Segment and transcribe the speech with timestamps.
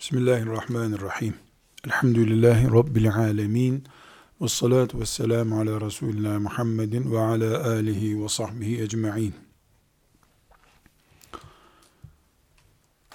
[0.00, 1.34] Bismillahirrahmanirrahim.
[1.86, 3.84] Elhamdülillahi Rabbil alemin.
[4.40, 9.34] Ve salatu ve selamu ala Resulina Muhammedin ve ala alihi ve sahbihi ecma'in.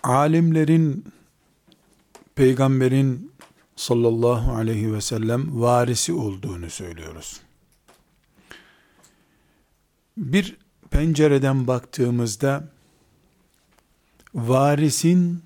[0.03, 1.05] Alimlerin,
[2.35, 3.31] peygamberin
[3.75, 7.41] sallallahu aleyhi ve sellem varisi olduğunu söylüyoruz.
[10.17, 10.57] Bir
[10.89, 12.67] pencereden baktığımızda
[14.33, 15.44] varisin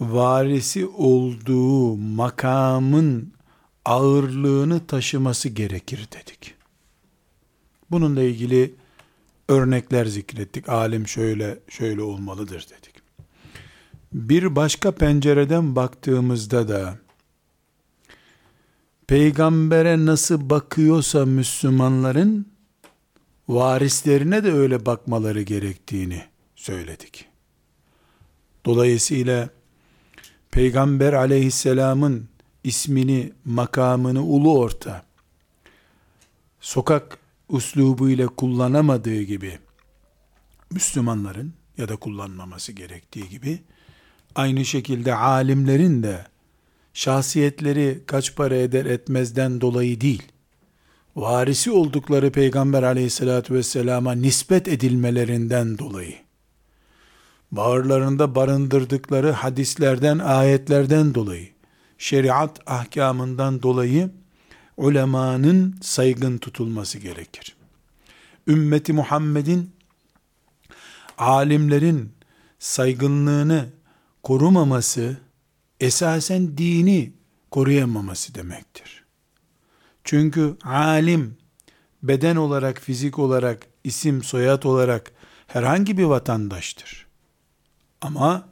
[0.00, 3.32] varisi olduğu makamın
[3.84, 6.54] ağırlığını taşıması gerekir dedik.
[7.90, 8.74] Bununla ilgili
[9.48, 10.68] örnekler zikrettik.
[10.68, 12.94] Alim şöyle şöyle olmalıdır dedik.
[14.12, 16.98] Bir başka pencereden baktığımızda da
[19.06, 22.46] peygambere nasıl bakıyorsa Müslümanların
[23.48, 26.22] varislerine de öyle bakmaları gerektiğini
[26.56, 27.28] söyledik.
[28.64, 29.48] Dolayısıyla
[30.56, 32.28] Peygamber aleyhisselamın
[32.64, 35.02] ismini, makamını ulu orta,
[36.60, 39.58] sokak uslubu ile kullanamadığı gibi,
[40.70, 43.62] Müslümanların ya da kullanmaması gerektiği gibi,
[44.34, 46.26] aynı şekilde alimlerin de
[46.94, 50.22] şahsiyetleri kaç para eder etmezden dolayı değil,
[51.16, 56.25] varisi oldukları Peygamber aleyhissalatü vesselama nispet edilmelerinden dolayı,
[57.52, 61.48] bağırlarında barındırdıkları hadislerden, ayetlerden dolayı,
[61.98, 64.10] şeriat ahkamından dolayı
[64.76, 67.56] ulemanın saygın tutulması gerekir.
[68.46, 69.70] Ümmeti Muhammed'in
[71.18, 72.12] alimlerin
[72.58, 73.68] saygınlığını
[74.22, 75.16] korumaması
[75.80, 77.12] esasen dini
[77.50, 79.04] koruyamaması demektir.
[80.04, 81.36] Çünkü alim
[82.02, 85.12] beden olarak, fizik olarak, isim, soyad olarak
[85.46, 87.05] herhangi bir vatandaştır.
[88.06, 88.48] Ama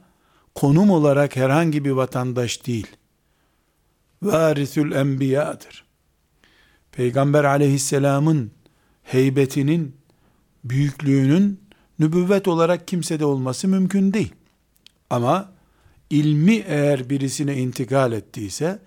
[0.55, 2.87] konum olarak herhangi bir vatandaş değil.
[4.21, 5.85] Varisül enbiyadır.
[6.91, 8.51] Peygamber aleyhisselamın
[9.03, 9.95] heybetinin,
[10.63, 11.59] büyüklüğünün
[11.99, 14.33] nübüvvet olarak kimsede olması mümkün değil.
[15.09, 15.51] Ama
[16.09, 18.79] ilmi eğer birisine intikal ettiyse,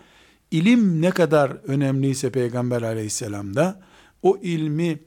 [0.50, 3.81] ilim ne kadar önemliyse Peygamber aleyhisselamda,
[4.22, 4.98] o ilmi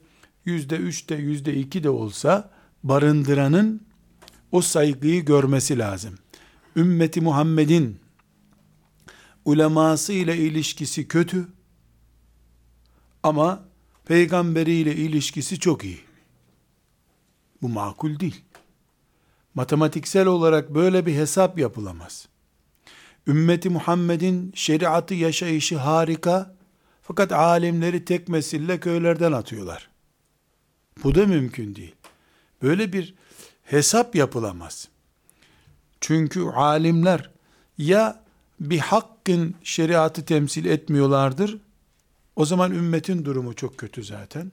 [0.44, 2.50] yüzde üçte yüzde iki de olsa
[2.82, 3.91] barındıranın
[4.52, 6.14] o saygıyı görmesi lazım.
[6.76, 8.00] Ümmeti Muhammed'in
[9.44, 11.48] uleması ile ilişkisi kötü
[13.22, 13.64] ama
[14.04, 16.00] peygamberiyle ilişkisi çok iyi.
[17.62, 18.40] Bu makul değil.
[19.54, 22.28] Matematiksel olarak böyle bir hesap yapılamaz.
[23.26, 26.56] Ümmeti Muhammed'in şeriatı yaşayışı harika
[27.02, 29.90] fakat alimleri tek mesille köylerden atıyorlar.
[31.04, 31.94] Bu da mümkün değil.
[32.62, 33.14] Böyle bir
[33.64, 34.88] hesap yapılamaz.
[36.00, 37.30] Çünkü alimler
[37.78, 38.22] ya
[38.60, 41.58] bir hakkın şeriatı temsil etmiyorlardır,
[42.36, 44.52] o zaman ümmetin durumu çok kötü zaten.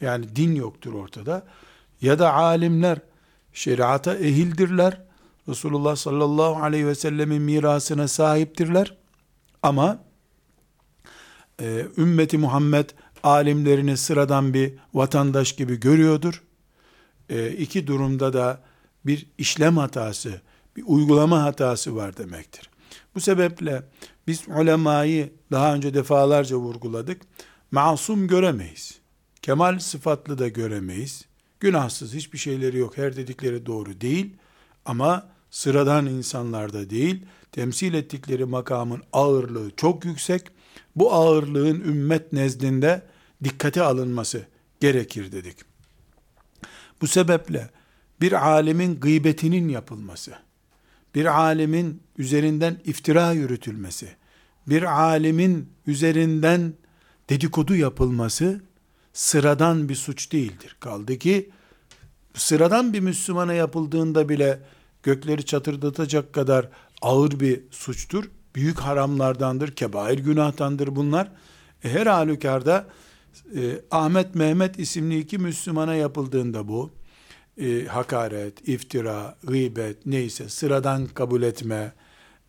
[0.00, 1.46] Yani din yoktur ortada.
[2.00, 2.98] Ya da alimler
[3.52, 5.00] şeriata ehildirler.
[5.48, 8.96] Resulullah sallallahu aleyhi ve sellemin mirasına sahiptirler.
[9.62, 9.98] Ama
[11.60, 12.90] e, ümmeti Muhammed
[13.22, 16.42] alimlerini sıradan bir vatandaş gibi görüyordur
[17.28, 18.60] e, iki durumda da
[19.06, 20.40] bir işlem hatası,
[20.76, 22.70] bir uygulama hatası var demektir.
[23.14, 23.82] Bu sebeple
[24.26, 27.22] biz ulemayı daha önce defalarca vurguladık.
[27.70, 28.98] Masum göremeyiz.
[29.42, 31.24] Kemal sıfatlı da göremeyiz.
[31.60, 32.98] Günahsız hiçbir şeyleri yok.
[32.98, 34.36] Her dedikleri doğru değil.
[34.84, 37.22] Ama sıradan insanlarda değil.
[37.52, 40.42] Temsil ettikleri makamın ağırlığı çok yüksek.
[40.96, 43.02] Bu ağırlığın ümmet nezdinde
[43.44, 44.46] dikkate alınması
[44.80, 45.67] gerekir dedik.
[47.00, 47.70] Bu sebeple
[48.20, 50.32] bir alemin gıybetinin yapılması,
[51.14, 54.08] bir alemin üzerinden iftira yürütülmesi,
[54.66, 56.74] bir alemin üzerinden
[57.30, 58.60] dedikodu yapılması
[59.12, 60.76] sıradan bir suç değildir.
[60.80, 61.50] Kaldı ki
[62.34, 64.60] sıradan bir Müslümana yapıldığında bile
[65.02, 66.68] gökleri çatırdatacak kadar
[67.02, 68.30] ağır bir suçtur.
[68.54, 71.32] Büyük haramlardandır, kebair günahtandır bunlar.
[71.84, 72.86] E, her halükarda
[73.56, 76.90] e, Ahmet Mehmet isimli iki Müslümana yapıldığında bu
[77.60, 81.92] e, hakaret, iftira, gıybet neyse sıradan kabul etme,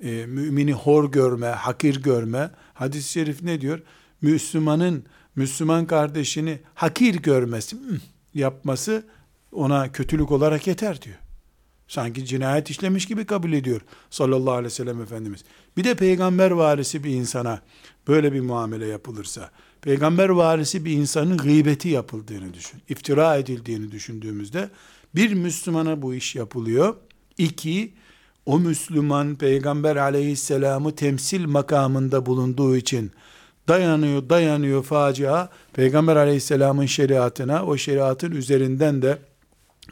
[0.04, 2.50] e, mümini hor görme, hakir görme.
[2.74, 3.80] Hadis-i şerif ne diyor?
[4.22, 5.04] Müslümanın
[5.36, 7.78] Müslüman kardeşini hakir görmesi,
[8.34, 9.04] yapması
[9.52, 11.18] ona kötülük olarak yeter diyor.
[11.88, 15.44] Sanki cinayet işlemiş gibi kabul ediyor sallallahu aleyhi ve sellem Efendimiz.
[15.78, 17.62] Bir de peygamber varisi bir insana
[18.08, 24.70] böyle bir muamele yapılırsa, peygamber varisi bir insanın gıybeti yapıldığını düşün, iftira edildiğini düşündüğümüzde,
[25.16, 26.96] bir Müslümana bu iş yapılıyor.
[27.38, 27.94] İki,
[28.46, 33.12] o Müslüman Peygamber aleyhisselamı temsil makamında bulunduğu için
[33.68, 39.18] dayanıyor dayanıyor facia Peygamber aleyhisselamın şeriatına o şeriatın üzerinden de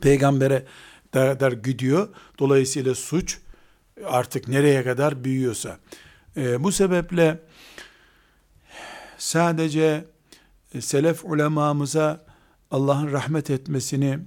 [0.02, 0.66] peygambere
[1.14, 2.08] der, gidiyor.
[2.40, 3.38] Dolayısıyla suç
[4.06, 5.78] artık nereye kadar büyüyorsa.
[6.38, 7.40] E, bu sebeple
[9.18, 10.06] sadece
[10.80, 12.26] selef ulemamıza
[12.72, 14.20] Allah'ın rahmet etmesini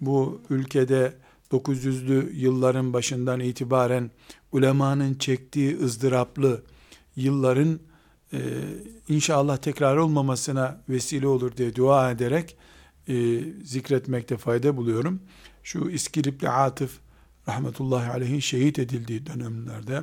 [0.00, 1.14] bu ülkede
[1.52, 4.10] 900'lü yılların başından itibaren
[4.52, 6.62] ulemanın çektiği ızdıraplı
[7.16, 7.80] yılların
[8.32, 8.38] e,
[9.08, 12.56] inşallah tekrar olmamasına vesile olur diye dua ederek
[13.08, 15.20] e, zikretmekte fayda buluyorum.
[15.62, 16.98] Şu İskilipli Atıf
[17.48, 20.02] rahmetullahi aleyhin şehit edildiği dönemlerde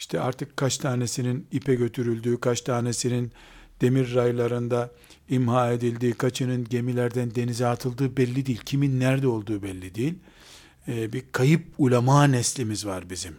[0.00, 3.32] işte artık kaç tanesinin ipe götürüldüğü, kaç tanesinin
[3.80, 4.90] demir raylarında
[5.28, 8.60] imha edildiği, kaçının gemilerden denize atıldığı belli değil.
[8.64, 10.14] Kimin nerede olduğu belli değil.
[10.88, 13.36] Ee, bir kayıp ulema neslimiz var bizim.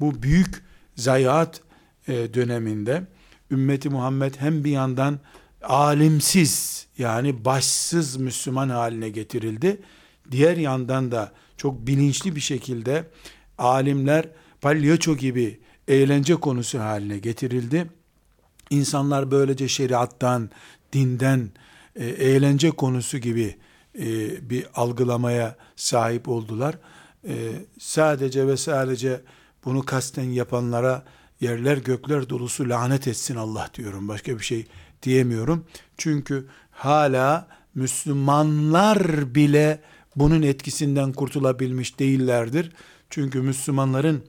[0.00, 0.62] Bu büyük
[0.96, 1.60] zayiat
[2.08, 3.06] e, döneminde
[3.50, 5.20] ümmeti Muhammed hem bir yandan
[5.62, 9.80] alimsiz yani başsız Müslüman haline getirildi.
[10.30, 13.04] Diğer yandan da çok bilinçli bir şekilde
[13.58, 14.28] alimler
[14.64, 17.86] palyaço gibi eğlence konusu haline getirildi.
[18.70, 20.50] İnsanlar böylece şeriattan,
[20.92, 21.50] dinden,
[21.96, 23.56] e, eğlence konusu gibi
[23.98, 24.04] e,
[24.50, 26.78] bir algılamaya sahip oldular.
[27.28, 27.34] E,
[27.78, 29.20] sadece ve sadece
[29.64, 31.04] bunu kasten yapanlara
[31.40, 34.08] yerler gökler dolusu lanet etsin Allah diyorum.
[34.08, 34.66] Başka bir şey
[35.02, 35.64] diyemiyorum.
[35.98, 39.80] Çünkü hala Müslümanlar bile
[40.16, 42.72] bunun etkisinden kurtulabilmiş değillerdir.
[43.10, 44.24] Çünkü Müslümanların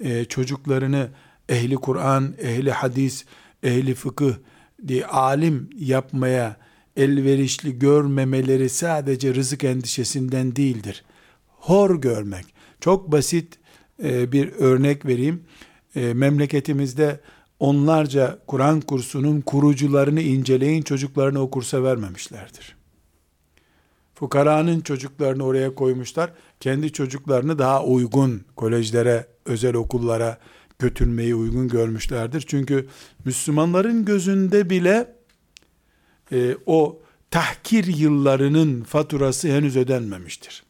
[0.00, 1.08] e, çocuklarını
[1.48, 3.24] ehli Kur'an, ehli hadis,
[3.62, 4.34] ehli fıkıh
[4.88, 6.56] diye alim yapmaya
[6.96, 11.04] elverişli görmemeleri sadece rızık endişesinden değildir.
[11.46, 12.44] Hor görmek.
[12.80, 13.58] Çok basit
[14.02, 15.42] e, bir örnek vereyim.
[15.96, 17.20] E, memleketimizde
[17.60, 22.76] onlarca Kur'an kursunun kurucularını inceleyin çocuklarını o kursa vermemişlerdir.
[24.24, 26.32] Fukaranın çocuklarını oraya koymuşlar.
[26.60, 30.38] Kendi çocuklarını daha uygun kolejlere, özel okullara
[30.78, 32.40] götürmeyi uygun görmüşlerdir.
[32.40, 32.88] Çünkü
[33.24, 35.14] Müslümanların gözünde bile
[36.32, 40.62] e, o tahkir yıllarının faturası henüz ödenmemiştir.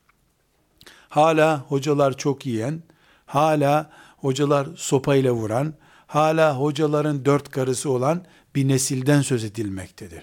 [1.08, 2.82] Hala hocalar çok yiyen,
[3.26, 5.74] hala hocalar sopayla vuran,
[6.06, 8.24] hala hocaların dört karısı olan
[8.54, 10.22] bir nesilden söz edilmektedir.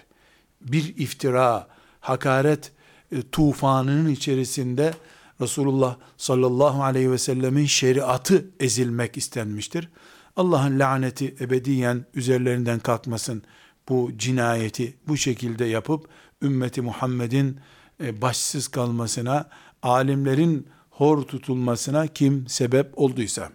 [0.61, 1.67] Bir iftira,
[1.99, 2.71] hakaret
[3.11, 4.93] e, tufanının içerisinde
[5.41, 9.89] Resulullah sallallahu aleyhi ve sellemin şeriatı ezilmek istenmiştir.
[10.35, 13.43] Allah'ın laneti ebediyen üzerlerinden kalkmasın
[13.89, 16.07] bu cinayeti bu şekilde yapıp
[16.41, 17.59] ümmeti Muhammed'in
[18.03, 19.49] e, başsız kalmasına,
[19.83, 23.49] alimlerin hor tutulmasına kim sebep olduysa.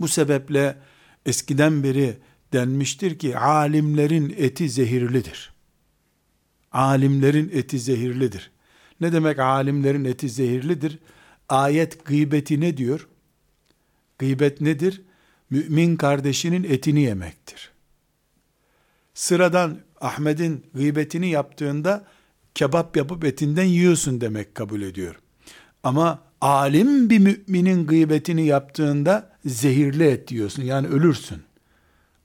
[0.00, 0.78] Bu sebeple
[1.26, 2.18] eskiden beri
[2.52, 5.51] denmiştir ki alimlerin eti zehirlidir.
[6.72, 8.50] Alimlerin eti zehirlidir.
[9.00, 10.98] Ne demek alimlerin eti zehirlidir?
[11.48, 13.08] Ayet gıybeti ne diyor?
[14.18, 15.02] Gıybet nedir?
[15.50, 17.70] Mümin kardeşinin etini yemektir.
[19.14, 22.04] Sıradan Ahmet'in gıybetini yaptığında
[22.54, 25.16] kebap yapıp etinden yiyorsun demek kabul ediyor.
[25.82, 30.62] Ama alim bir müminin gıybetini yaptığında zehirli et diyorsun.
[30.62, 31.42] Yani ölürsün.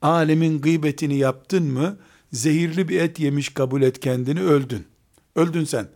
[0.01, 1.97] Alemin gıybetini yaptın mı
[2.33, 4.85] zehirli bir et yemiş kabul et kendini öldün.
[5.35, 5.87] Öldün sen.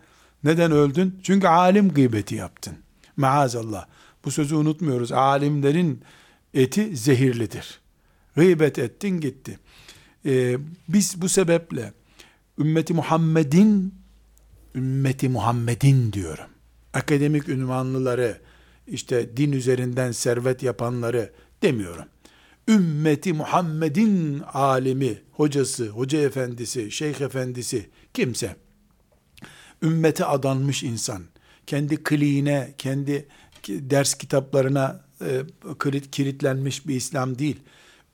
[0.44, 1.20] Neden öldün?
[1.24, 2.74] Çünkü alim gıybeti yaptın.
[3.18, 3.86] Maazallah.
[4.26, 5.12] Bu sözü unutmuyoruz.
[5.12, 6.02] Alimlerin
[6.54, 7.80] eti zehirlidir.
[8.36, 9.60] Gıybet ettin gitti.
[10.26, 10.58] Ee,
[10.88, 11.94] biz bu sebeple
[12.60, 13.94] ümmeti Muhammed'in
[14.76, 16.46] ümmeti Muhammed'in diyorum.
[16.94, 18.42] Akademik ünvanlıları,
[18.88, 22.06] işte din üzerinden servet yapanları demiyorum.
[22.68, 28.56] Ümmeti Muhammed'in alimi, hocası, hoca efendisi, şeyh efendisi, kimse
[29.84, 31.24] ümmete adanmış insan,
[31.68, 33.28] kendi kliğine, kendi
[33.68, 35.42] ders kitaplarına e,
[36.12, 37.60] kilitlenmiş bir İslam değil.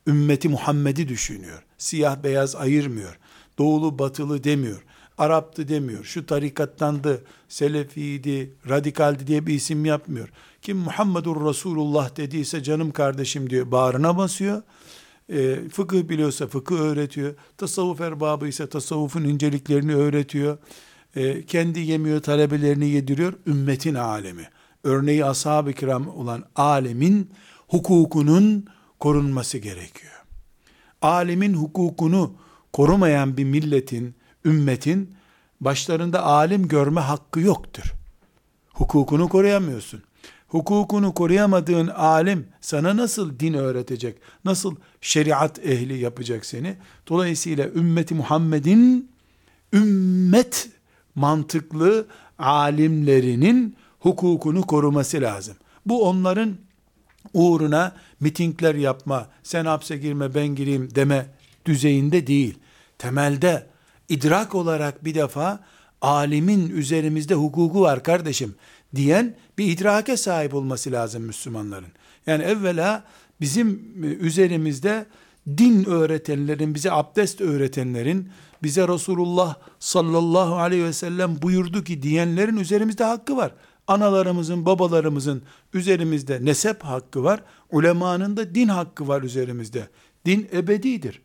[0.07, 1.63] Ümmeti Muhammed'i düşünüyor.
[1.77, 3.19] Siyah beyaz ayırmıyor.
[3.57, 4.83] Doğulu batılı demiyor.
[5.17, 6.03] Arap'tı demiyor.
[6.03, 10.29] Şu tarikattandı, selefiydi, radikaldi diye bir isim yapmıyor.
[10.61, 13.71] Kim Muhammedur Resulullah dediyse canım kardeşim diyor.
[13.71, 14.61] Bağrına basıyor.
[15.29, 17.35] E, fıkıh biliyorsa fıkıh öğretiyor.
[17.57, 20.57] Tasavvuf erbabı ise tasavvufun inceliklerini öğretiyor.
[21.15, 23.33] E, kendi yemiyor, talebelerini yediriyor.
[23.47, 24.49] Ümmetin alemi.
[24.83, 27.31] Örneği ashab-ı kiram olan alemin
[27.67, 28.65] hukukunun
[28.99, 30.13] korunması gerekiyor.
[31.01, 32.33] Alemin hukukunu
[32.73, 34.15] korumayan bir milletin,
[34.47, 35.15] ümmetin
[35.61, 37.93] başlarında alim görme hakkı yoktur.
[38.73, 40.03] Hukukunu koruyamıyorsun.
[40.47, 44.17] hukukunu koruyamadığın alim sana nasıl din öğretecek?
[44.45, 46.75] Nasıl şeriat ehli yapacak seni?
[47.07, 49.11] Dolayısıyla ümmeti Muhammed'in
[49.73, 50.69] ümmet
[51.15, 52.07] mantıklı
[52.39, 55.55] alimlerinin hukukunu koruması lazım.
[55.85, 56.57] Bu onların
[57.33, 61.25] uğruna mitingler yapma, sen hapse girme ben gireyim deme
[61.65, 62.59] düzeyinde değil.
[62.97, 63.67] Temelde
[64.09, 65.59] idrak olarak bir defa
[66.01, 68.55] alimin üzerimizde hukuku var kardeşim
[68.95, 71.91] diyen bir idrake sahip olması lazım Müslümanların.
[72.27, 73.03] Yani evvela
[73.41, 75.05] bizim üzerimizde
[75.57, 78.29] din öğretenlerin, bize abdest öğretenlerin,
[78.63, 83.51] bize Resulullah sallallahu aleyhi ve sellem buyurdu ki diyenlerin üzerimizde hakkı var.
[83.87, 85.41] Analarımızın, babalarımızın
[85.73, 87.43] üzerimizde nesep hakkı var.
[87.71, 89.87] Ulemanın da din hakkı var üzerimizde.
[90.25, 91.21] Din ebedidir.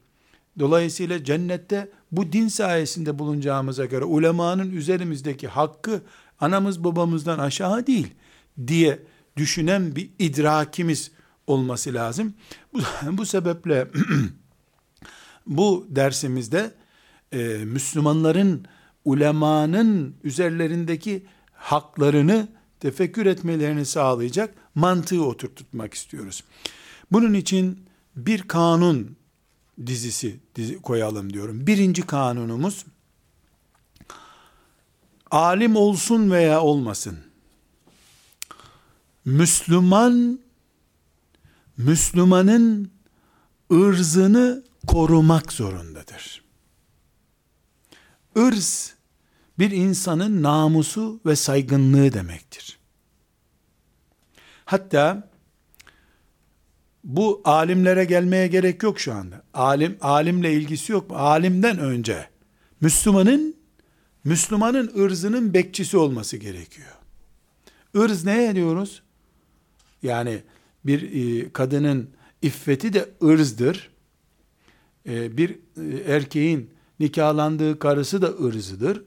[0.59, 6.03] Dolayısıyla cennette bu din sayesinde bulunacağımıza göre ulemanın üzerimizdeki hakkı
[6.41, 8.15] anamız babamızdan aşağı değil
[8.67, 8.99] diye
[9.37, 11.11] düşünen bir idrakimiz
[11.47, 12.35] olması lazım.
[12.73, 12.79] Bu,
[13.19, 13.89] bu sebeple
[15.47, 16.75] bu dersimizde
[17.33, 18.67] e, Müslümanların
[19.05, 22.49] ulemanın üzerlerindeki haklarını
[22.81, 26.45] tefekkür etmelerini sağlayacak mantığı oturtmak istiyoruz.
[27.13, 27.85] Bunun için
[28.17, 29.17] bir kanun
[29.87, 31.67] dizisi dizi koyalım diyorum.
[31.67, 32.85] Birinci kanunumuz
[35.31, 37.19] alim olsun veya olmasın.
[39.25, 40.39] Müslüman
[41.77, 42.91] Müslümanın
[43.73, 46.45] ırzını korumak zorundadır.
[48.37, 48.95] Irz
[49.59, 52.79] bir insanın namusu ve saygınlığı demektir.
[54.65, 55.32] Hatta
[57.05, 59.43] bu alimlere gelmeye gerek yok şu anda.
[59.55, 61.11] Alim alimle ilgisi yok.
[61.11, 62.29] Alimden önce
[62.81, 63.57] Müslümanın
[64.25, 66.89] Müslümanın ırzının bekçisi olması gerekiyor.
[67.95, 69.03] Irz ne diyoruz?
[70.03, 70.43] Yani
[70.85, 72.11] bir e, kadının
[72.43, 73.91] iffeti de ırzdır.
[75.09, 79.03] E, bir e, erkeğin nikahlandığı karısı da ırzıdır.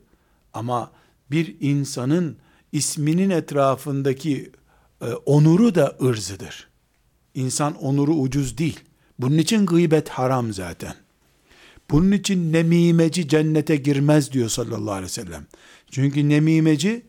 [0.54, 0.92] Ama
[1.32, 2.38] bir insanın
[2.72, 4.52] isminin etrafındaki
[5.02, 6.70] e, onuru da ırzıdır.
[7.36, 8.80] İnsan onuru ucuz değil.
[9.20, 10.96] Bunun için gıybet haram zaten.
[11.92, 15.46] Bunun için nemimeci cennete girmez diyor sallallahu aleyhi ve sellem.
[15.92, 17.06] Çünkü nemimeci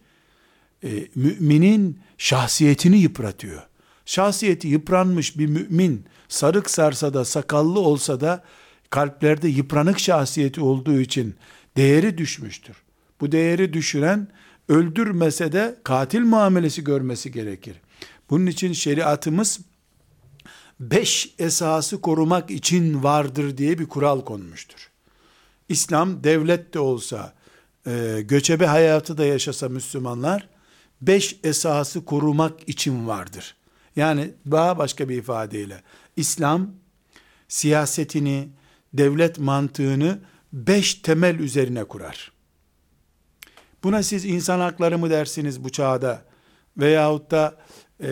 [0.85, 3.63] e, müminin şahsiyetini yıpratıyor.
[4.07, 8.45] Şahsiyeti yıpranmış bir mümin sarık sarsa da sakallı olsa da
[8.91, 11.35] kalplerde yıpranık şahsiyeti olduğu için
[11.77, 12.77] değeri düşmüştür.
[13.21, 14.29] Bu değeri düşüren
[14.69, 17.77] öldürmese de katil muamelesi görmesi gerekir.
[18.31, 19.61] Bunun için şeriatımız
[20.81, 24.91] beş esası korumak için vardır diye bir kural konmuştur.
[25.69, 27.35] İslam devlet de olsa,
[27.87, 30.49] e, göçebe hayatı da yaşasa Müslümanlar,
[31.01, 33.57] beş esası korumak için vardır.
[33.97, 35.83] Yani daha başka bir ifadeyle,
[36.17, 36.71] İslam
[37.49, 38.49] siyasetini,
[38.95, 40.19] devlet mantığını
[40.53, 42.33] beş temel üzerine kurar.
[43.85, 46.25] Buna siz insan hakları mı dersiniz bu çağda?
[46.77, 47.57] Veyahut da
[48.03, 48.11] e,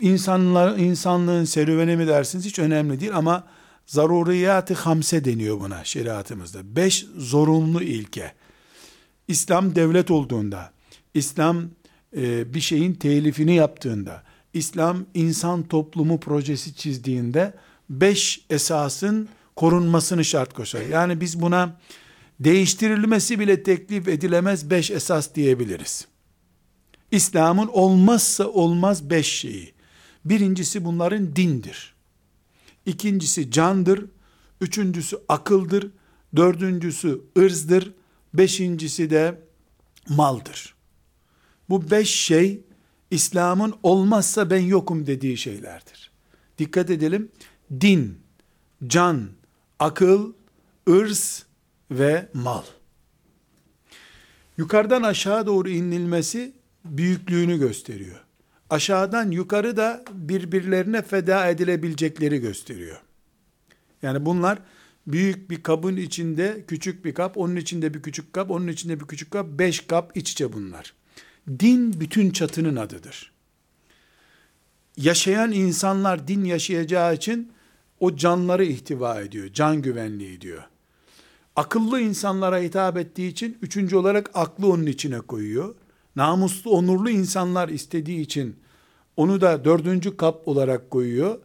[0.00, 3.44] insanlar, insanlığın serüveni mi dersiniz hiç önemli değil ama
[3.86, 6.76] zaruriyat-ı hamse deniyor buna şeriatımızda.
[6.76, 8.32] Beş zorunlu ilke.
[9.28, 10.72] İslam devlet olduğunda,
[11.14, 11.62] İslam
[12.16, 14.22] e, bir şeyin telifini yaptığında,
[14.52, 17.54] İslam insan toplumu projesi çizdiğinde
[17.90, 20.82] beş esasın korunmasını şart koşar.
[20.82, 21.80] Yani biz buna
[22.40, 26.06] değiştirilmesi bile teklif edilemez beş esas diyebiliriz.
[27.10, 29.75] İslam'ın olmazsa olmaz beş şeyi.
[30.26, 31.94] Birincisi bunların dindir.
[32.86, 34.04] İkincisi candır.
[34.60, 35.90] Üçüncüsü akıldır.
[36.36, 37.92] Dördüncüsü ırzdır.
[38.34, 39.42] Beşincisi de
[40.08, 40.74] maldır.
[41.68, 42.60] Bu beş şey
[43.10, 46.10] İslam'ın olmazsa ben yokum dediği şeylerdir.
[46.58, 47.32] Dikkat edelim.
[47.80, 48.18] Din,
[48.86, 49.28] can,
[49.78, 50.32] akıl,
[50.88, 51.46] ırz
[51.90, 52.62] ve mal.
[54.58, 56.52] Yukarıdan aşağı doğru inilmesi
[56.84, 58.25] büyüklüğünü gösteriyor.
[58.70, 63.00] Aşağıdan yukarı da birbirlerine feda edilebilecekleri gösteriyor.
[64.02, 64.58] Yani bunlar
[65.06, 69.06] büyük bir kabın içinde küçük bir kap, onun içinde bir küçük kap, onun içinde bir
[69.06, 70.94] küçük kap, beş kap iç içe bunlar.
[71.48, 73.32] Din bütün çatının adıdır.
[74.96, 77.52] Yaşayan insanlar din yaşayacağı için
[78.00, 80.62] o canları ihtiva ediyor, can güvenliği diyor.
[81.56, 85.74] Akıllı insanlara hitap ettiği için üçüncü olarak aklı onun içine koyuyor.
[86.16, 88.56] Namuslu, onurlu insanlar istediği için
[89.16, 91.38] onu da dördüncü kap olarak koyuyor.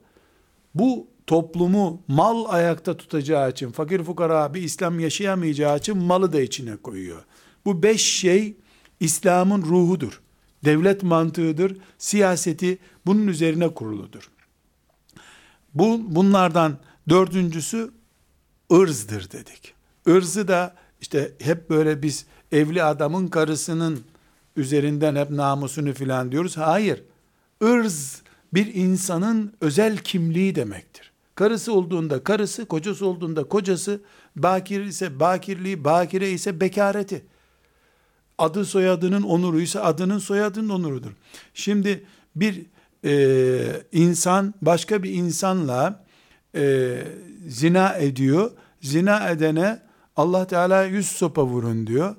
[0.75, 6.75] Bu toplumu mal ayakta tutacağı için, fakir fukara bir İslam yaşayamayacağı için malı da içine
[6.75, 7.23] koyuyor.
[7.65, 8.55] Bu beş şey
[8.99, 10.21] İslam'ın ruhudur.
[10.65, 11.77] Devlet mantığıdır.
[11.97, 14.31] Siyaseti bunun üzerine kuruludur.
[15.73, 16.77] Bu, bunlardan
[17.09, 17.91] dördüncüsü
[18.73, 19.73] ırzdır dedik.
[20.05, 23.99] Irzı da işte hep böyle biz evli adamın karısının
[24.55, 26.57] üzerinden hep namusunu filan diyoruz.
[26.57, 27.03] Hayır.
[27.61, 28.21] Irz
[28.53, 31.11] bir insanın özel kimliği demektir.
[31.35, 34.01] Karısı olduğunda karısı, kocası olduğunda kocası,
[34.35, 37.21] bakir ise bakirliği, bakire ise bekareti.
[38.37, 41.11] Adı soyadının onuru ise adının soyadının onurudur.
[41.53, 42.03] Şimdi
[42.35, 42.65] bir
[43.05, 46.03] e, insan başka bir insanla
[46.55, 46.97] e,
[47.47, 48.51] zina ediyor.
[48.81, 49.79] Zina edene
[50.15, 52.15] Allah Teala yüz sopa vurun diyor.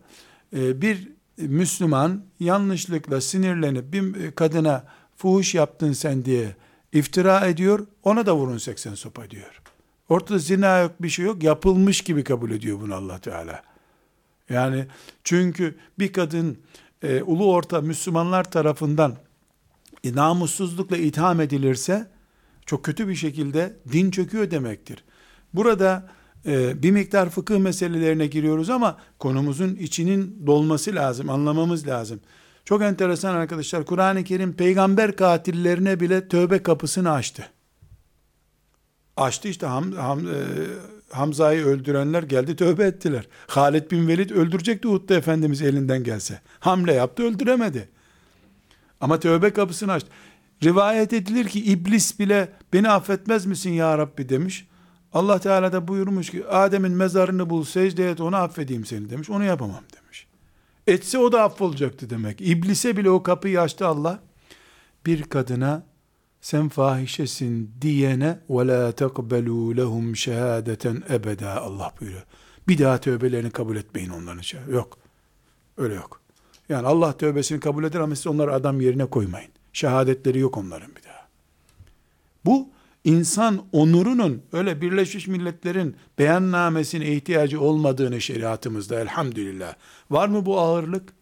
[0.57, 1.12] E, bir
[1.49, 4.85] Müslüman yanlışlıkla sinirlenip bir kadına
[5.17, 6.57] fuhuş yaptın sen diye
[6.93, 7.87] iftira ediyor.
[8.03, 9.63] Ona da vurun 80 sopa diyor.
[10.09, 11.43] Ortada zina yok bir şey yok.
[11.43, 13.63] Yapılmış gibi kabul ediyor bunu Allah Teala.
[14.49, 14.87] Yani
[15.25, 16.59] çünkü bir kadın
[17.03, 19.17] e, ulu orta Müslümanlar tarafından
[20.05, 22.11] e, namussuzlukla itham edilirse
[22.67, 25.05] çok kötü bir şekilde din çöküyor demektir.
[25.55, 32.21] Burada e, bir miktar fıkıh meselelerine giriyoruz ama konumuzun içinin dolması lazım, anlamamız lazım.
[32.65, 33.85] Çok enteresan arkadaşlar.
[33.85, 37.49] Kur'an-ı Kerim peygamber katillerine bile tövbe kapısını açtı.
[39.17, 40.33] Açtı işte Ham, Ham, e,
[41.11, 43.29] Hamza'yı öldürenler geldi tövbe ettiler.
[43.47, 46.41] Halid bin Velid öldürecekti Uhud'da Efendimiz elinden gelse.
[46.61, 47.89] Hamle yaptı öldüremedi.
[49.01, 50.09] Ama tövbe kapısını açtı.
[50.65, 54.67] Rivayet edilir ki iblis bile beni affetmez misin ya Rabbi demiş.
[55.13, 59.31] Allah Teala da buyurmuş ki Adem'in mezarını bul secde et onu affedeyim seni demiş.
[59.31, 60.27] Onu yapamam demiş.
[60.87, 62.41] Etse o da affolacaktı demek.
[62.41, 64.21] İblise bile o kapıyı açtı Allah.
[65.07, 65.83] Bir kadına
[66.41, 72.23] sen fahişesin diyene ve la tekbelu lehum şehadeten ebeda Allah buyuruyor.
[72.69, 74.61] Bir daha tövbelerini kabul etmeyin onların şey.
[74.71, 74.99] Yok.
[75.77, 76.21] Öyle yok.
[76.69, 79.51] Yani Allah tövbesini kabul eder ama siz onları adam yerine koymayın.
[79.73, 81.29] Şehadetleri yok onların bir daha.
[82.45, 82.69] Bu
[83.05, 89.75] insan onurunun öyle Birleşmiş Milletler'in beyannamesine ihtiyacı olmadığını şeriatımızda elhamdülillah.
[90.11, 91.13] Var mı bu ağırlık?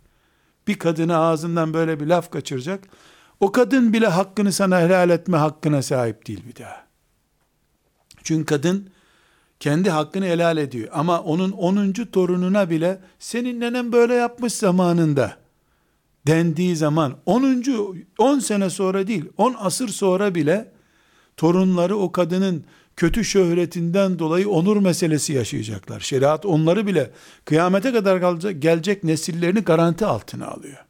[0.68, 2.84] Bir kadına ağzından böyle bir laf kaçıracak.
[3.40, 6.86] O kadın bile hakkını sana helal etme hakkına sahip değil bir daha.
[8.22, 8.90] Çünkü kadın
[9.60, 10.88] kendi hakkını helal ediyor.
[10.92, 11.92] Ama onun 10.
[11.92, 15.36] torununa bile senin nenem böyle yapmış zamanında
[16.26, 17.64] dendiği zaman 10.
[18.18, 20.72] 10 sene sonra değil 10 asır sonra bile
[21.40, 22.64] torunları o kadının
[22.96, 26.00] kötü şöhretinden dolayı onur meselesi yaşayacaklar.
[26.00, 27.10] Şeriat onları bile
[27.44, 30.84] kıyamete kadar gelecek nesillerini garanti altına alıyor.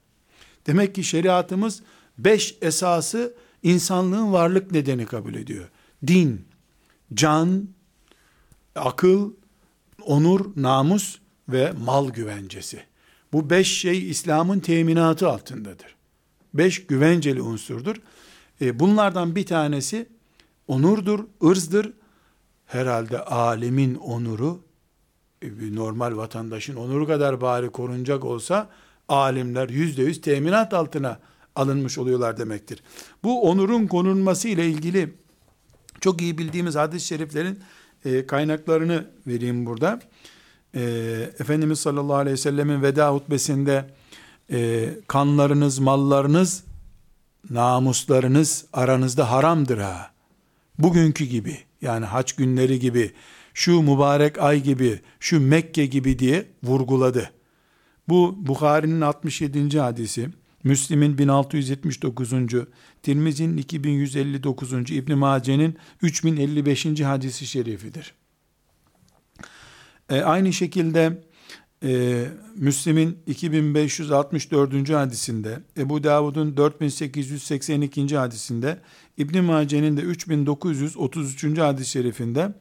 [0.67, 1.83] Demek ki şeriatımız
[2.19, 5.69] beş esası insanlığın varlık nedeni kabul ediyor.
[6.07, 6.45] Din,
[7.15, 7.69] can,
[8.75, 9.33] akıl,
[10.03, 12.83] onur, namus ve mal güvencesi.
[13.33, 15.95] Bu beş şey İslam'ın teminatı altındadır.
[16.55, 17.97] Beş güvenceli unsurdur.
[18.61, 20.07] E, bunlardan bir tanesi
[20.71, 21.93] onurdur, ırzdır.
[22.67, 24.61] Herhalde alemin onuru,
[25.43, 28.69] e, bir normal vatandaşın onuru kadar bari korunacak olsa,
[29.09, 31.19] alimler yüzde yüz teminat altına
[31.57, 32.83] alınmış oluyorlar demektir.
[33.25, 35.15] Bu onurun konulması ile ilgili
[36.01, 37.59] çok iyi bildiğimiz hadis-i şeriflerin
[38.05, 40.01] e, kaynaklarını vereyim burada.
[40.75, 40.83] E,
[41.39, 43.91] Efendimiz sallallahu aleyhi ve sellemin veda hutbesinde
[44.51, 46.65] e, kanlarınız, mallarınız,
[47.51, 50.20] namuslarınız aranızda haramdır ha.
[50.83, 53.12] Bugünkü gibi yani haç günleri gibi,
[53.55, 57.31] şu mübarek ay gibi, şu Mekke gibi diye vurguladı.
[58.09, 59.81] Bu Bukhari'nin 67.
[59.81, 60.29] hadisi.
[60.64, 62.33] Müslim'in 1679.
[63.03, 64.73] Tirmizi'nin 2159.
[64.73, 67.01] İbn Mace'nin 3055.
[67.01, 68.14] hadisi şerifidir.
[70.11, 71.23] E, aynı şekilde
[71.85, 74.90] e, Müslim'in 2564.
[74.90, 78.16] hadisinde, Ebu Davud'un 4882.
[78.16, 78.81] hadisinde,
[79.16, 81.59] İbn Mace'nin de 3933.
[81.59, 82.53] hadis-i şerifinde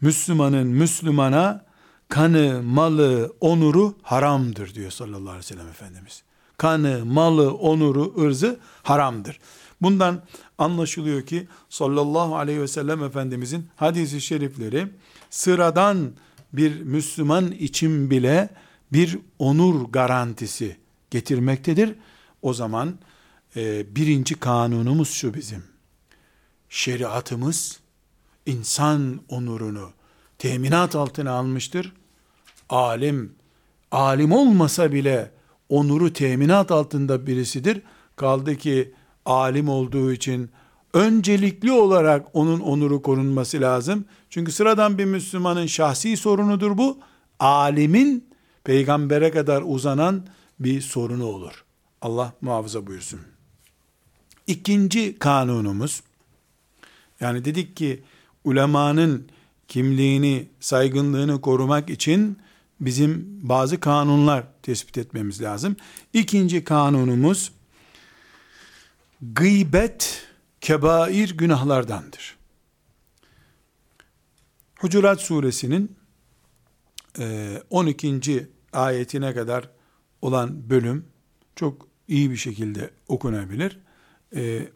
[0.00, 1.64] Müslümanın Müslümana
[2.08, 6.22] kanı, malı, onuru haramdır diyor sallallahu aleyhi ve sellem Efendimiz
[6.58, 9.38] kanı, malı, onuru, ırzı haramdır.
[9.82, 10.22] Bundan
[10.58, 14.86] anlaşılıyor ki sallallahu aleyhi ve sellem Efendimizin hadisi şerifleri
[15.30, 16.12] sıradan
[16.56, 18.48] bir Müslüman için bile
[18.92, 20.76] bir onur garantisi
[21.10, 21.94] getirmektedir.
[22.42, 22.98] O zaman
[23.56, 25.64] e, birinci kanunumuz şu bizim.
[26.68, 27.80] Şeriatımız
[28.46, 29.90] insan onurunu
[30.38, 31.92] teminat altına almıştır.
[32.68, 33.34] Alim,
[33.90, 35.30] alim olmasa bile
[35.68, 37.82] onuru teminat altında birisidir.
[38.16, 38.92] Kaldı ki
[39.24, 40.50] alim olduğu için
[40.94, 44.04] öncelikli olarak onun onuru korunması lazım.
[44.30, 46.98] Çünkü sıradan bir Müslümanın şahsi sorunudur bu.
[47.40, 48.24] Alimin
[48.64, 50.26] peygambere kadar uzanan
[50.60, 51.64] bir sorunu olur.
[52.02, 53.20] Allah muhafaza buyursun.
[54.46, 56.02] İkinci kanunumuz,
[57.20, 58.02] yani dedik ki
[58.44, 59.28] ulemanın
[59.68, 62.38] kimliğini, saygınlığını korumak için
[62.80, 65.76] bizim bazı kanunlar tespit etmemiz lazım.
[66.12, 67.52] İkinci kanunumuz
[69.22, 70.26] gıybet
[70.64, 72.36] kebair günahlardandır.
[74.78, 75.96] Hucurat suresinin
[77.70, 78.08] 12.
[78.08, 79.70] E, ayetine kadar
[80.22, 81.06] olan bölüm
[81.56, 83.78] çok iyi bir şekilde okunabilir.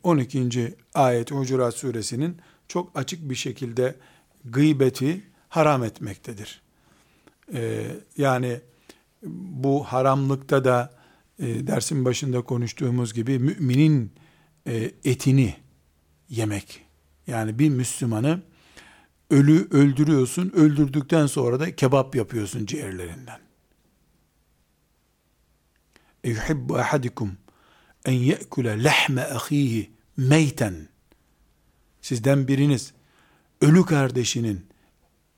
[0.03, 0.39] 12.
[0.39, 2.37] E, ayet Hucurat suresinin
[2.69, 3.97] çok açık bir şekilde
[4.45, 6.63] gıybeti haram etmektedir.
[7.55, 8.61] E, yani
[9.23, 10.95] bu haramlıkta da
[11.39, 14.13] dersin başında konuştuğumuz gibi müminin
[15.05, 15.68] etini
[16.31, 16.85] yemek.
[17.27, 18.43] Yani bir Müslümanı
[19.31, 23.41] ölü öldürüyorsun, öldürdükten sonra da kebap yapıyorsun ciğerlerinden.
[26.25, 27.39] Eyuhibbu ahadikum
[28.05, 30.89] en ye'kule lehme ahihi meyten.
[32.03, 32.93] Sizden biriniz
[33.61, 34.67] ölü kardeşinin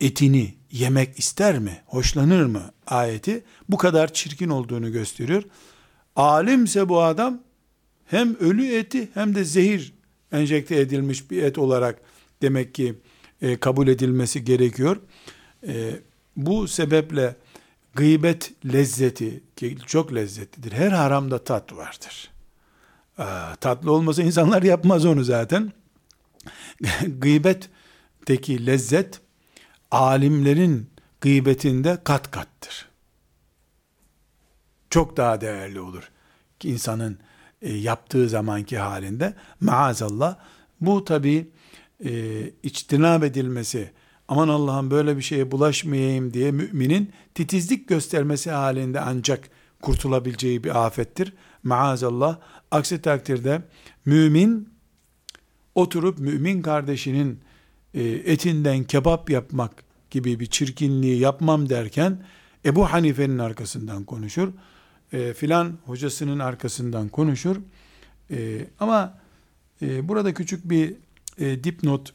[0.01, 1.83] etini yemek ister mi?
[1.87, 2.73] Hoşlanır mı?
[2.87, 5.43] Ayeti bu kadar çirkin olduğunu gösteriyor.
[6.17, 7.43] Alimse bu adam
[8.05, 10.00] hem ölü eti hem de zehir
[10.33, 12.01] enjekte edilmiş bir et olarak
[12.43, 12.95] demek ki
[13.43, 14.97] e, kabul edilmesi gerekiyor.
[15.67, 16.01] E,
[16.37, 17.37] bu sebeple
[17.95, 20.73] gıybet lezzeti ki çok lezzetlidir.
[20.73, 22.31] Her haramda tat vardır.
[23.19, 23.25] E,
[23.61, 25.73] tatlı olmasa insanlar yapmaz onu zaten.
[27.19, 29.21] Gıybetteki lezzet
[29.91, 30.91] alimlerin
[31.21, 32.89] gıybetinde kat kattır.
[34.91, 36.11] Çok daha değerli olur
[36.61, 37.19] ki insanın
[37.63, 40.37] e, yaptığı zamanki halinde maazallah
[40.81, 41.49] bu tabi
[42.05, 42.11] e,
[42.63, 43.91] içtinab edilmesi,
[44.29, 49.51] aman Allah'ım böyle bir şeye bulaşmayayım diye müminin titizlik göstermesi halinde ancak
[49.83, 51.33] kurtulabileceği bir afettir.
[51.63, 52.39] Maazallah.
[52.71, 53.63] Aksi takdirde
[54.05, 54.69] mümin
[55.75, 57.41] oturup mümin kardeşinin
[57.95, 62.25] e, etinden kebap yapmak gibi bir çirkinliği yapmam derken
[62.65, 64.49] Ebu Hanife'nin arkasından konuşur.
[65.13, 67.57] E, filan hocasının arkasından konuşur.
[68.31, 69.19] E, ama
[69.83, 70.97] e, burada küçük bir
[71.39, 72.15] e, dipnot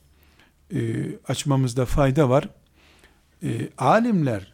[0.74, 0.80] e,
[1.28, 2.50] açmamızda fayda var.
[3.44, 4.54] E, alimler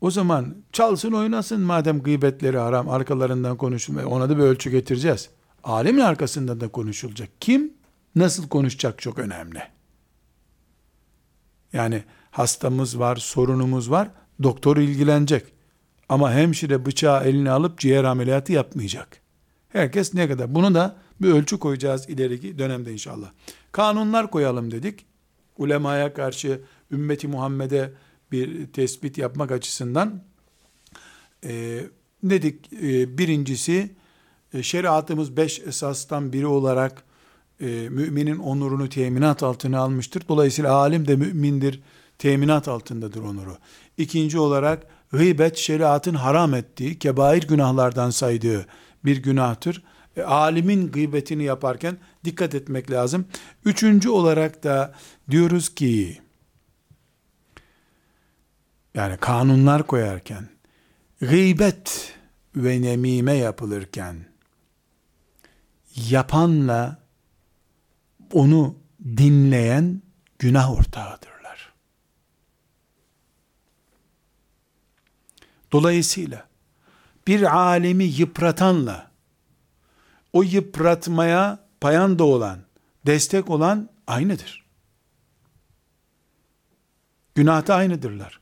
[0.00, 5.30] o zaman çalsın oynasın madem gıybetleri haram arkalarından konuşulmaya ona da bir ölçü getireceğiz.
[5.64, 7.28] Alimin arkasından da konuşulacak.
[7.40, 7.72] Kim
[8.14, 9.62] nasıl konuşacak çok önemli.
[11.72, 14.10] Yani hastamız var, sorunumuz var,
[14.42, 15.59] doktor ilgilenecek.
[16.10, 19.20] Ama hemşire bıçağı eline alıp ciğer ameliyatı yapmayacak.
[19.68, 20.54] Herkes ne kadar?
[20.54, 23.30] Bunu da bir ölçü koyacağız ileriki dönemde inşallah.
[23.72, 25.06] Kanunlar koyalım dedik.
[25.58, 27.92] Ulemaya karşı ümmeti Muhammed'e
[28.32, 30.22] bir tespit yapmak açısından
[31.44, 31.80] e,
[32.22, 33.90] dedik e, birincisi
[34.54, 37.04] e, şeriatımız beş esastan biri olarak
[37.60, 40.22] e, müminin onurunu teminat altına almıştır.
[40.28, 41.82] Dolayısıyla alim de mümindir,
[42.18, 43.56] teminat altındadır onuru.
[43.98, 48.66] İkinci olarak gıybet şeriatın haram ettiği, kebair günahlardan saydığı
[49.04, 49.82] bir günahtır.
[50.16, 53.26] E, alimin gıybetini yaparken dikkat etmek lazım.
[53.64, 54.94] Üçüncü olarak da
[55.30, 56.20] diyoruz ki
[58.94, 60.48] yani kanunlar koyarken
[61.20, 62.14] gıybet
[62.56, 64.16] ve nemime yapılırken
[65.96, 66.98] yapanla
[68.32, 68.76] onu
[69.16, 70.02] dinleyen
[70.38, 71.29] günah ortağıdırlar.
[75.72, 76.48] Dolayısıyla
[77.26, 79.10] bir alemi yıpratanla
[80.32, 82.58] o yıpratmaya payanda olan,
[83.06, 84.64] destek olan aynıdır.
[87.34, 88.40] Günahta aynıdırlar.